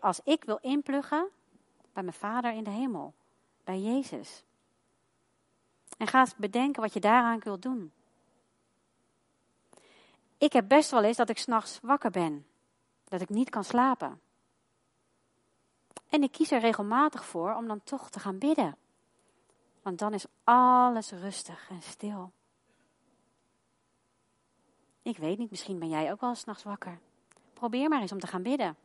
als, 0.00 0.20
ik 0.24 0.44
wil 0.44 0.58
inpluggen 0.60 1.28
bij 1.92 2.02
mijn 2.02 2.16
Vader 2.16 2.52
in 2.52 2.64
de 2.64 2.70
hemel, 2.70 3.14
bij 3.64 3.80
Jezus. 3.80 4.44
En 5.96 6.06
ga 6.06 6.20
eens 6.20 6.36
bedenken 6.36 6.82
wat 6.82 6.92
je 6.92 7.00
daaraan 7.00 7.38
kunt 7.38 7.62
doen. 7.62 7.92
Ik 10.38 10.52
heb 10.52 10.68
best 10.68 10.90
wel 10.90 11.02
eens 11.02 11.16
dat 11.16 11.28
ik 11.28 11.38
s'nachts 11.38 11.78
wakker 11.82 12.10
ben, 12.10 12.46
dat 13.04 13.20
ik 13.20 13.28
niet 13.28 13.50
kan 13.50 13.64
slapen. 13.64 14.20
En 16.08 16.22
ik 16.22 16.32
kies 16.32 16.50
er 16.50 16.60
regelmatig 16.60 17.24
voor 17.24 17.54
om 17.54 17.66
dan 17.66 17.80
toch 17.84 18.10
te 18.10 18.20
gaan 18.20 18.38
bidden. 18.38 18.76
Want 19.82 19.98
dan 19.98 20.14
is 20.14 20.26
alles 20.44 21.10
rustig 21.10 21.68
en 21.70 21.82
stil. 21.82 22.32
Ik 25.02 25.16
weet 25.16 25.38
niet, 25.38 25.50
misschien 25.50 25.78
ben 25.78 25.88
jij 25.88 26.12
ook 26.12 26.20
wel 26.20 26.34
s'nachts 26.34 26.62
wakker. 26.62 26.98
Probeer 27.52 27.88
maar 27.88 28.00
eens 28.00 28.12
om 28.12 28.20
te 28.20 28.26
gaan 28.26 28.42
bidden. 28.42 28.76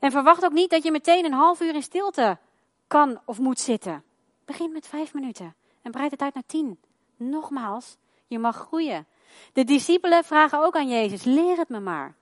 En 0.00 0.10
verwacht 0.10 0.44
ook 0.44 0.52
niet 0.52 0.70
dat 0.70 0.82
je 0.82 0.90
meteen 0.90 1.24
een 1.24 1.32
half 1.32 1.60
uur 1.60 1.74
in 1.74 1.82
stilte 1.82 2.38
kan 2.86 3.20
of 3.24 3.38
moet 3.38 3.60
zitten. 3.60 4.04
Begin 4.44 4.72
met 4.72 4.86
vijf 4.86 5.14
minuten 5.14 5.54
en 5.82 5.90
breid 5.90 6.10
het 6.10 6.20
uit 6.20 6.34
naar 6.34 6.46
tien. 6.46 6.80
Nogmaals, 7.16 7.96
je 8.26 8.38
mag 8.38 8.56
groeien. 8.56 9.06
De 9.52 9.64
discipelen 9.64 10.24
vragen 10.24 10.64
ook 10.64 10.76
aan 10.76 10.88
Jezus, 10.88 11.24
leer 11.24 11.56
het 11.56 11.68
me 11.68 11.80
maar. 11.80 12.14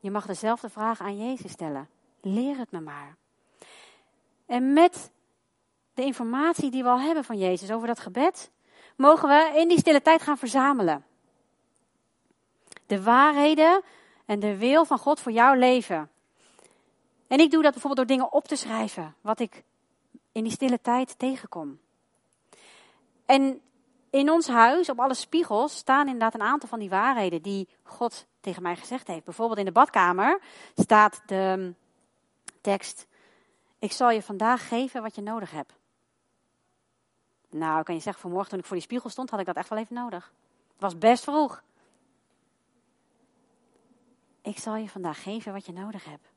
Je 0.00 0.10
mag 0.10 0.26
dezelfde 0.26 0.68
vraag 0.68 1.00
aan 1.00 1.18
Jezus 1.18 1.52
stellen. 1.52 1.88
Leer 2.20 2.56
het 2.56 2.70
me 2.70 2.80
maar. 2.80 3.16
En 4.46 4.72
met 4.72 5.10
de 5.94 6.02
informatie 6.02 6.70
die 6.70 6.82
we 6.82 6.88
al 6.88 7.00
hebben 7.00 7.24
van 7.24 7.38
Jezus 7.38 7.70
over 7.70 7.86
dat 7.86 8.00
gebed, 8.00 8.50
mogen 8.96 9.28
we 9.28 9.58
in 9.58 9.68
die 9.68 9.78
stille 9.78 10.02
tijd 10.02 10.22
gaan 10.22 10.38
verzamelen. 10.38 11.04
De 12.86 13.02
waarheden 13.02 13.82
en 14.24 14.40
de 14.40 14.56
wil 14.56 14.84
van 14.84 14.98
God 14.98 15.20
voor 15.20 15.32
jouw 15.32 15.54
leven. 15.54 16.10
En 17.26 17.40
ik 17.40 17.50
doe 17.50 17.62
dat 17.62 17.72
bijvoorbeeld 17.72 18.08
door 18.08 18.16
dingen 18.16 18.32
op 18.32 18.48
te 18.48 18.56
schrijven, 18.56 19.14
wat 19.20 19.40
ik 19.40 19.62
in 20.32 20.42
die 20.42 20.52
stille 20.52 20.80
tijd 20.80 21.18
tegenkom. 21.18 21.78
En 23.26 23.60
in 24.14 24.30
ons 24.30 24.48
huis, 24.48 24.88
op 24.88 25.00
alle 25.00 25.14
spiegels, 25.14 25.76
staan 25.76 26.04
inderdaad 26.06 26.34
een 26.34 26.46
aantal 26.46 26.68
van 26.68 26.78
die 26.78 26.88
waarheden 26.88 27.42
die 27.42 27.68
God 27.82 28.26
tegen 28.40 28.62
mij 28.62 28.76
gezegd 28.76 29.06
heeft. 29.06 29.24
Bijvoorbeeld 29.24 29.58
in 29.58 29.64
de 29.64 29.72
badkamer 29.72 30.40
staat 30.74 31.22
de 31.26 31.74
tekst: 32.60 33.06
Ik 33.78 33.92
zal 33.92 34.10
je 34.10 34.22
vandaag 34.22 34.68
geven 34.68 35.02
wat 35.02 35.14
je 35.14 35.22
nodig 35.22 35.50
hebt. 35.50 35.72
Nou, 37.50 37.82
kan 37.82 37.94
je 37.94 38.00
zeggen, 38.00 38.22
vanmorgen 38.22 38.50
toen 38.50 38.58
ik 38.58 38.64
voor 38.64 38.76
die 38.76 38.84
spiegel 38.84 39.10
stond, 39.10 39.30
had 39.30 39.40
ik 39.40 39.46
dat 39.46 39.56
echt 39.56 39.68
wel 39.68 39.78
even 39.78 39.94
nodig. 39.94 40.32
Het 40.72 40.80
was 40.80 40.98
best 40.98 41.24
vroeg. 41.24 41.62
Ik 44.42 44.58
zal 44.58 44.76
je 44.76 44.88
vandaag 44.88 45.22
geven 45.22 45.52
wat 45.52 45.66
je 45.66 45.72
nodig 45.72 46.04
hebt. 46.04 46.28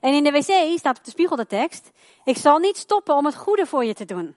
En 0.00 0.14
in 0.14 0.24
de 0.24 0.30
wc 0.30 0.78
staat 0.78 0.98
op 0.98 1.04
de 1.04 1.10
spiegel 1.10 1.36
de 1.36 1.46
tekst: 1.46 1.90
Ik 2.24 2.36
zal 2.36 2.58
niet 2.58 2.76
stoppen 2.76 3.14
om 3.14 3.24
het 3.24 3.36
goede 3.36 3.66
voor 3.66 3.84
je 3.84 3.94
te 3.94 4.04
doen. 4.04 4.36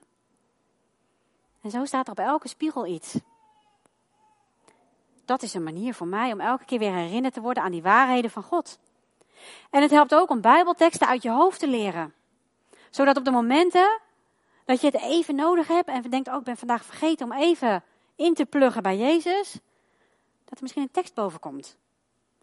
En 1.60 1.70
zo 1.70 1.84
staat 1.84 2.06
er 2.06 2.12
op 2.12 2.18
elke 2.18 2.48
spiegel 2.48 2.86
iets. 2.86 3.18
Dat 5.24 5.42
is 5.42 5.54
een 5.54 5.62
manier 5.62 5.94
voor 5.94 6.06
mij 6.06 6.32
om 6.32 6.40
elke 6.40 6.64
keer 6.64 6.78
weer 6.78 6.92
herinnerd 6.92 7.34
te 7.34 7.40
worden 7.40 7.62
aan 7.62 7.70
die 7.70 7.82
waarheden 7.82 8.30
van 8.30 8.42
God. 8.42 8.78
En 9.70 9.82
het 9.82 9.90
helpt 9.90 10.14
ook 10.14 10.30
om 10.30 10.40
Bijbelteksten 10.40 11.06
uit 11.06 11.22
je 11.22 11.30
hoofd 11.30 11.58
te 11.58 11.68
leren. 11.68 12.14
Zodat 12.90 13.16
op 13.16 13.24
de 13.24 13.30
momenten 13.30 14.00
dat 14.64 14.80
je 14.80 14.86
het 14.86 15.00
even 15.00 15.34
nodig 15.34 15.66
hebt 15.66 15.88
en 15.88 16.02
denkt, 16.02 16.28
oh 16.28 16.36
ik 16.36 16.44
ben 16.44 16.56
vandaag 16.56 16.84
vergeten 16.84 17.26
om 17.26 17.32
even 17.32 17.84
in 18.16 18.34
te 18.34 18.46
pluggen 18.46 18.82
bij 18.82 18.96
Jezus, 18.96 19.52
dat 20.44 20.54
er 20.54 20.62
misschien 20.62 20.82
een 20.82 20.90
tekst 20.90 21.14
boven 21.14 21.40
komt. 21.40 21.76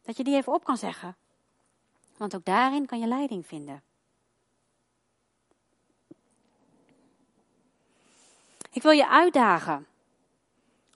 Dat 0.04 0.18
je 0.18 0.24
die 0.24 0.36
even 0.36 0.54
op 0.54 0.64
kan 0.64 0.78
zeggen. 0.78 1.16
Want 2.18 2.36
ook 2.36 2.46
daarin 2.46 2.86
kan 2.86 3.00
je 3.00 3.08
leiding 3.08 3.48
vinden. 3.48 3.82
Ik 8.78 8.84
wil 8.84 8.92
je 8.92 9.08
uitdagen 9.08 9.88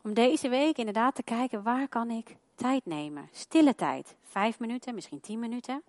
om 0.03 0.13
deze 0.13 0.49
week 0.49 0.77
inderdaad 0.77 1.15
te 1.15 1.23
kijken 1.23 1.63
waar 1.63 1.87
kan 1.87 2.09
ik 2.09 2.35
tijd 2.55 2.85
nemen. 2.85 3.29
Stille 3.31 3.75
tijd. 3.75 4.15
Vijf 4.21 4.59
minuten, 4.59 4.95
misschien 4.95 5.19
tien 5.19 5.39
minuten. 5.39 5.83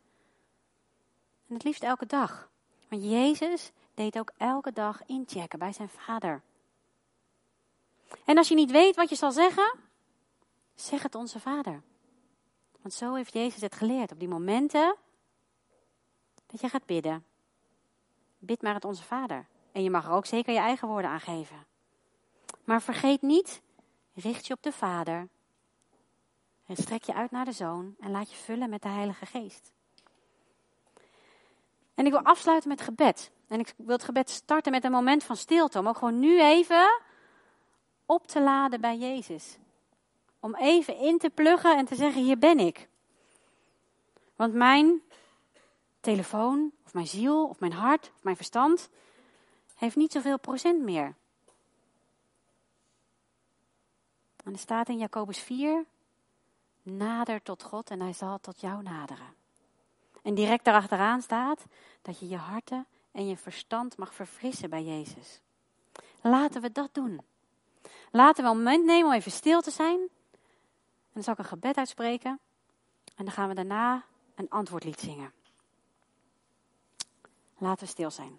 En 1.49 1.55
het 1.55 1.65
liefst 1.65 1.83
elke 1.83 2.07
dag. 2.07 2.51
Want 2.89 3.05
Jezus 3.05 3.73
deed 3.95 4.19
ook 4.19 4.33
elke 4.37 4.73
dag 4.73 5.07
inchecken 5.07 5.59
bij 5.59 5.73
zijn 5.73 5.89
vader. 5.89 6.43
En 8.25 8.37
als 8.37 8.49
je 8.49 8.55
niet 8.55 8.71
weet 8.71 8.97
wat 8.97 9.09
je 9.09 9.17
zal 9.17 9.33
zeggen, 9.33 9.73
zeg 10.75 11.03
het 11.03 11.15
onze 11.15 11.41
vader. 11.41 11.83
Want 12.81 12.95
zo 12.95 13.15
heeft 13.15 13.33
Jezus 13.33 13.61
het 13.61 13.75
geleerd. 13.75 14.13
Op 14.13 14.19
die 14.19 14.29
momenten 14.29 14.97
dat 16.47 16.61
je 16.61 16.69
gaat 16.69 16.87
bidden. 16.87 17.25
Bid 18.39 18.63
maar 18.63 18.75
het 18.75 18.85
onze 18.85 19.03
vader. 19.03 19.47
En 19.73 19.83
je 19.83 19.91
mag 19.91 20.07
er 20.07 20.13
ook 20.13 20.27
zeker 20.27 20.53
je 20.53 20.59
eigen 20.59 20.89
woorden 20.89 21.11
aan 21.11 21.21
geven. 21.21 21.71
Maar 22.65 22.83
vergeet 22.83 23.23
niet, 23.23 23.63
richt 24.15 24.47
je 24.47 24.55
op 24.55 24.63
de 24.63 24.73
vader. 24.73 25.29
En 26.67 26.77
strek 26.77 27.03
je 27.03 27.15
uit 27.15 27.31
naar 27.31 27.45
de 27.45 27.53
zoon 27.53 27.95
en 28.01 28.11
laat 28.11 28.31
je 28.31 28.37
vullen 28.37 28.71
met 28.71 28.83
de 28.83 28.89
Heilige 28.89 29.27
Geest. 29.27 29.73
En 31.95 32.07
ik 32.07 32.13
wil 32.13 32.23
afsluiten 32.23 32.69
met 32.69 32.81
gebed. 32.81 33.31
En 33.49 33.61
ik 33.61 33.75
wil 33.77 33.97
het 33.97 34.05
gebed 34.05 34.31
starten 34.31 34.73
met 34.73 34.85
een 34.85 34.91
moment 34.91 35.25
van 35.25 35.37
stilte. 35.37 35.79
Om 35.79 35.89
ook 35.89 35.97
gewoon 35.97 36.19
nu 36.19 36.43
even 36.43 37.01
op 38.07 38.27
te 38.27 38.41
laden 38.41 38.81
bij 38.81 38.97
Jezus. 38.97 39.57
Om 40.41 40.55
even 40.55 40.97
in 40.97 41.19
te 41.19 41.31
pluggen 41.31 41.77
en 41.77 41.85
te 41.85 41.95
zeggen: 41.95 42.23
Hier 42.23 42.39
ben 42.39 42.59
ik. 42.59 42.89
Want 44.37 44.55
mijn 44.55 45.03
telefoon, 46.01 46.73
of 46.85 46.95
mijn 46.95 47.07
ziel, 47.07 47.47
of 47.47 47.61
mijn 47.61 47.73
hart, 47.73 48.11
of 48.15 48.23
mijn 48.23 48.37
verstand 48.37 48.89
heeft 49.77 49.97
niet 49.97 50.13
zoveel 50.13 50.39
procent 50.39 50.83
meer. 50.83 51.15
En 54.43 54.53
er 54.53 54.59
staat 54.59 54.89
in 54.89 54.99
Jacobus 54.99 55.39
4: 55.39 55.85
Nader 56.83 57.43
tot 57.43 57.63
God 57.63 57.91
en 57.91 58.01
hij 58.01 58.13
zal 58.13 58.39
tot 58.41 58.61
jou 58.61 58.83
naderen. 58.83 59.35
En 60.23 60.35
direct 60.35 60.65
daarachteraan 60.65 61.23
staat 61.23 61.65
dat 62.03 62.19
je 62.19 62.29
je 62.29 62.37
harten 62.37 62.87
en 63.13 63.27
je 63.27 63.37
verstand 63.37 63.97
mag 63.97 64.15
verfrissen 64.15 64.71
bij 64.71 64.85
Jezus. 64.85 65.41
Laten 66.21 66.63
we 66.63 66.73
dat 66.73 66.95
doen. 66.95 67.21
Laten 68.11 68.45
we 68.45 68.51
een 68.51 68.57
moment 68.57 68.85
nemen 68.85 69.07
om 69.07 69.13
even 69.13 69.33
stil 69.33 69.61
te 69.61 69.71
zijn. 69.71 70.01
En 70.01 71.13
dan 71.13 71.23
zal 71.23 71.33
ik 71.33 71.39
een 71.39 71.45
gebed 71.45 71.77
uitspreken. 71.77 72.41
En 73.17 73.25
dan 73.25 73.35
gaan 73.35 73.49
we 73.49 73.55
daarna 73.55 74.05
een 74.35 74.51
antwoordlied 74.51 75.01
zingen. 75.01 75.33
Laten 77.59 77.85
we 77.85 77.91
stil 77.91 78.11
zijn. 78.11 78.39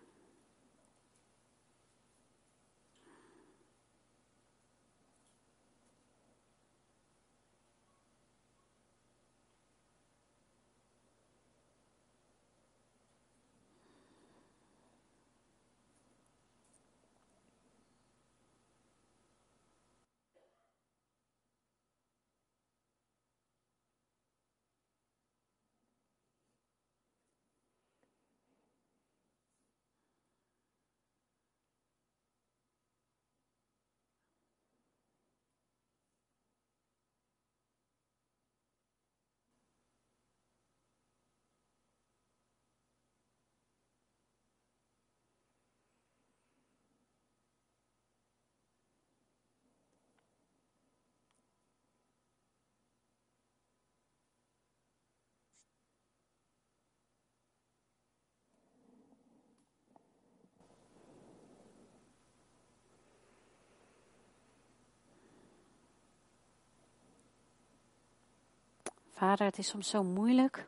Vader, 69.23 69.45
het 69.45 69.57
is 69.57 69.67
soms 69.67 69.89
zo 69.89 70.03
moeilijk 70.03 70.67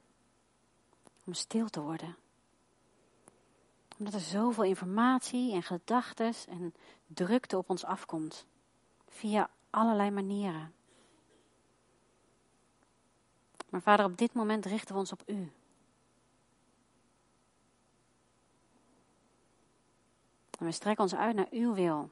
om 1.23 1.33
stil 1.33 1.69
te 1.69 1.81
worden. 1.81 2.15
Omdat 3.97 4.13
er 4.13 4.19
zoveel 4.19 4.63
informatie 4.63 5.53
en 5.53 5.63
gedachten 5.63 6.33
en 6.49 6.73
drukte 7.07 7.57
op 7.57 7.69
ons 7.69 7.83
afkomt. 7.83 8.45
Via 9.07 9.49
allerlei 9.69 10.11
manieren. 10.11 10.73
Maar 13.69 13.81
vader, 13.81 14.05
op 14.05 14.17
dit 14.17 14.33
moment 14.33 14.65
richten 14.65 14.93
we 14.93 14.99
ons 14.99 15.11
op 15.11 15.23
u. 15.25 15.51
En 20.59 20.65
we 20.65 20.71
strekken 20.71 21.03
ons 21.03 21.15
uit 21.15 21.35
naar 21.35 21.49
uw 21.51 21.73
wil. 21.73 22.09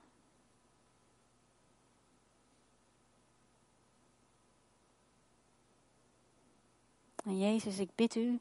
En 7.23 7.39
Jezus, 7.39 7.79
ik 7.79 7.95
bid 7.95 8.15
u 8.15 8.39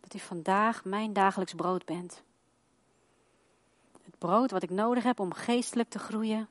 dat 0.00 0.14
u 0.14 0.18
vandaag 0.18 0.84
mijn 0.84 1.12
dagelijks 1.12 1.54
brood 1.54 1.84
bent. 1.84 2.22
Het 4.02 4.18
brood 4.18 4.50
wat 4.50 4.62
ik 4.62 4.70
nodig 4.70 5.04
heb 5.04 5.20
om 5.20 5.32
geestelijk 5.32 5.88
te 5.88 5.98
groeien. 5.98 6.48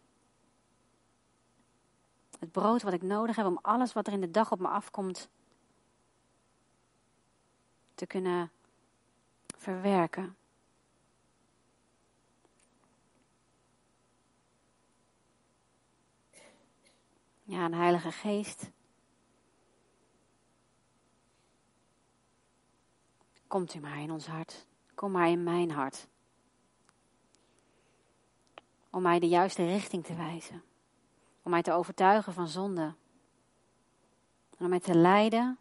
Het 2.39 2.51
brood 2.51 2.81
wat 2.81 2.93
ik 2.93 3.01
nodig 3.01 3.35
heb 3.35 3.45
om 3.45 3.59
alles 3.61 3.93
wat 3.93 4.07
er 4.07 4.13
in 4.13 4.21
de 4.21 4.31
dag 4.31 4.51
op 4.51 4.59
me 4.59 4.67
afkomt 4.67 5.29
te 7.95 8.05
kunnen 8.05 8.51
verwerken. 9.57 10.35
Ja, 17.43 17.65
een 17.65 17.73
Heilige 17.73 18.11
Geest 18.11 18.69
Komt 23.57 23.73
u 23.73 23.79
maar 23.79 24.01
in 24.01 24.11
ons 24.11 24.27
hart. 24.27 24.65
Kom 24.95 25.11
maar 25.11 25.29
in 25.29 25.43
mijn 25.43 25.71
hart. 25.71 26.07
Om 28.89 29.01
mij 29.01 29.19
de 29.19 29.27
juiste 29.27 29.65
richting 29.65 30.05
te 30.05 30.15
wijzen. 30.15 30.63
Om 31.43 31.51
mij 31.51 31.61
te 31.61 31.71
overtuigen 31.71 32.33
van 32.33 32.47
zonde. 32.47 32.93
En 34.57 34.63
om 34.63 34.69
mij 34.69 34.79
te 34.79 34.95
leiden 34.95 35.57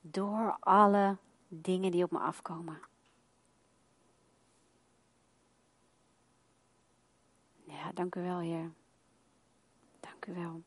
door 0.00 0.56
alle 0.60 1.16
dingen 1.48 1.90
die 1.90 2.04
op 2.04 2.10
me 2.10 2.18
afkomen. 2.18 2.80
Ja, 7.64 7.92
dank 7.92 8.14
u 8.14 8.22
wel, 8.22 8.38
Heer. 8.38 8.72
Dank 10.00 10.26
u 10.26 10.34
wel. 10.34 10.62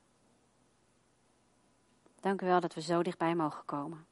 Dank 2.20 2.42
u 2.42 2.46
wel 2.46 2.60
dat 2.60 2.74
we 2.74 2.82
zo 2.82 3.04
dichtbij 3.04 3.36
mogen 3.36 3.66
komen. 3.66 4.06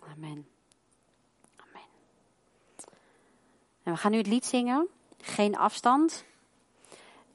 Amen. 0.00 0.48
Amen. 1.56 1.86
En 3.82 3.92
we 3.92 3.96
gaan 3.96 4.10
nu 4.10 4.16
het 4.16 4.26
lied 4.26 4.44
zingen. 4.44 4.88
Geen 5.20 5.56
afstand. 5.56 6.24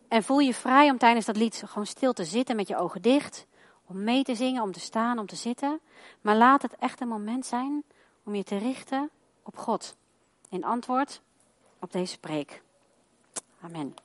En 0.07 0.23
voel 0.23 0.39
je 0.39 0.53
vrij 0.53 0.89
om 0.89 0.97
tijdens 0.97 1.25
dat 1.25 1.37
lied 1.37 1.63
gewoon 1.65 1.87
stil 1.87 2.13
te 2.13 2.25
zitten 2.25 2.55
met 2.55 2.67
je 2.67 2.77
ogen 2.77 3.01
dicht. 3.01 3.45
Om 3.85 4.03
mee 4.03 4.23
te 4.23 4.35
zingen, 4.35 4.61
om 4.61 4.71
te 4.71 4.79
staan, 4.79 5.19
om 5.19 5.25
te 5.25 5.35
zitten. 5.35 5.79
Maar 6.21 6.35
laat 6.35 6.61
het 6.61 6.75
echt 6.75 7.01
een 7.01 7.07
moment 7.07 7.45
zijn 7.45 7.83
om 8.23 8.35
je 8.35 8.43
te 8.43 8.57
richten 8.57 9.09
op 9.43 9.57
God. 9.57 9.95
In 10.49 10.63
antwoord 10.63 11.21
op 11.79 11.91
deze 11.91 12.19
preek. 12.19 12.61
Amen. 13.61 13.95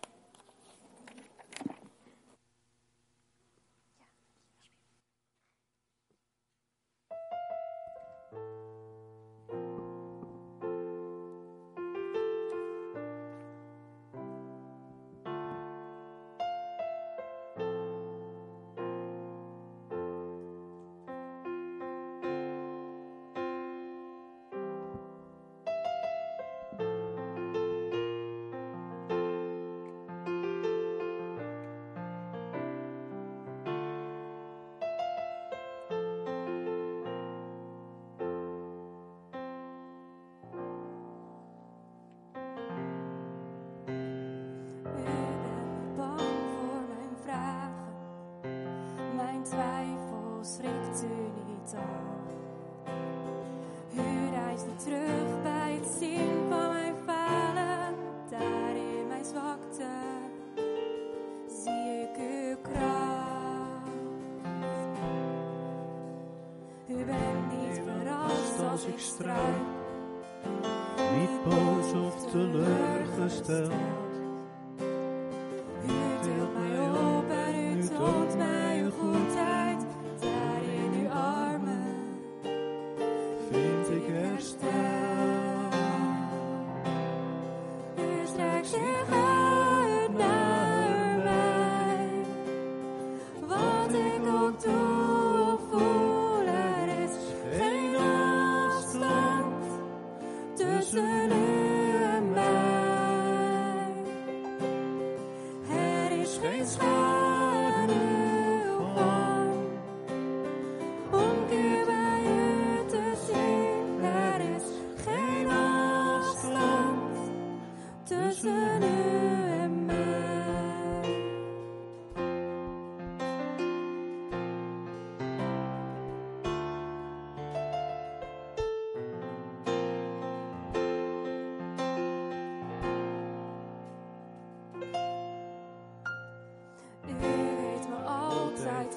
als 68.81 68.89
ik 68.89 68.99
struik, 68.99 69.57
niet 71.19 71.45
boos 71.45 71.93
of 71.93 72.31
teleurgesteld. 72.31 74.10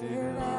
dear 0.00 0.36
I? 0.40 0.53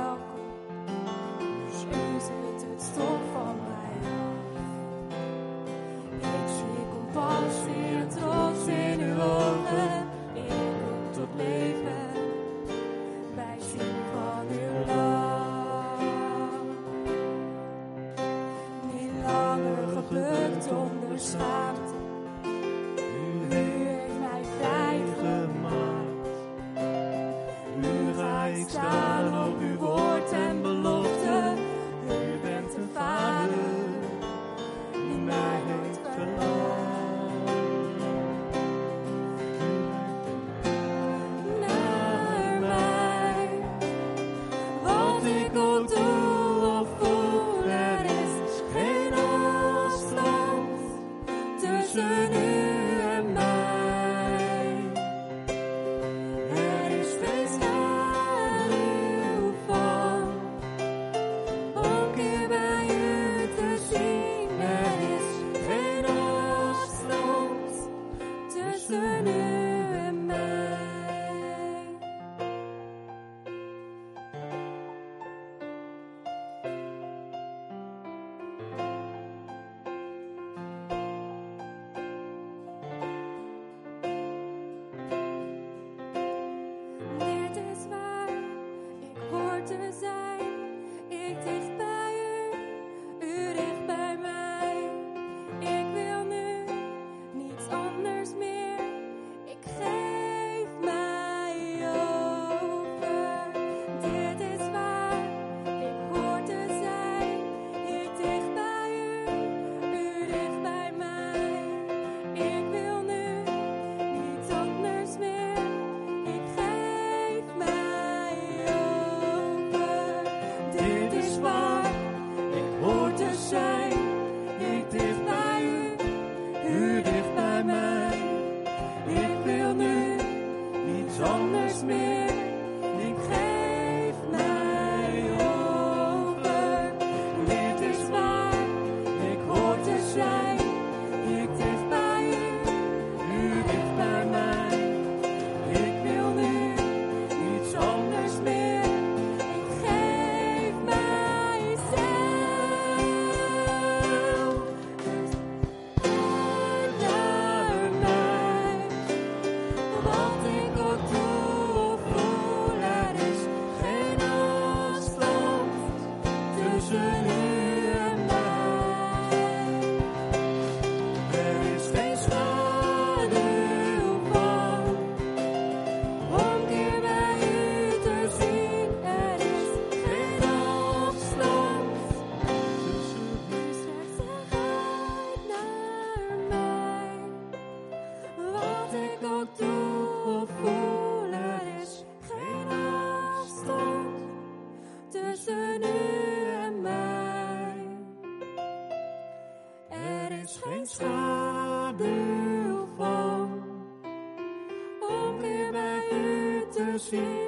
see. 207.15 207.44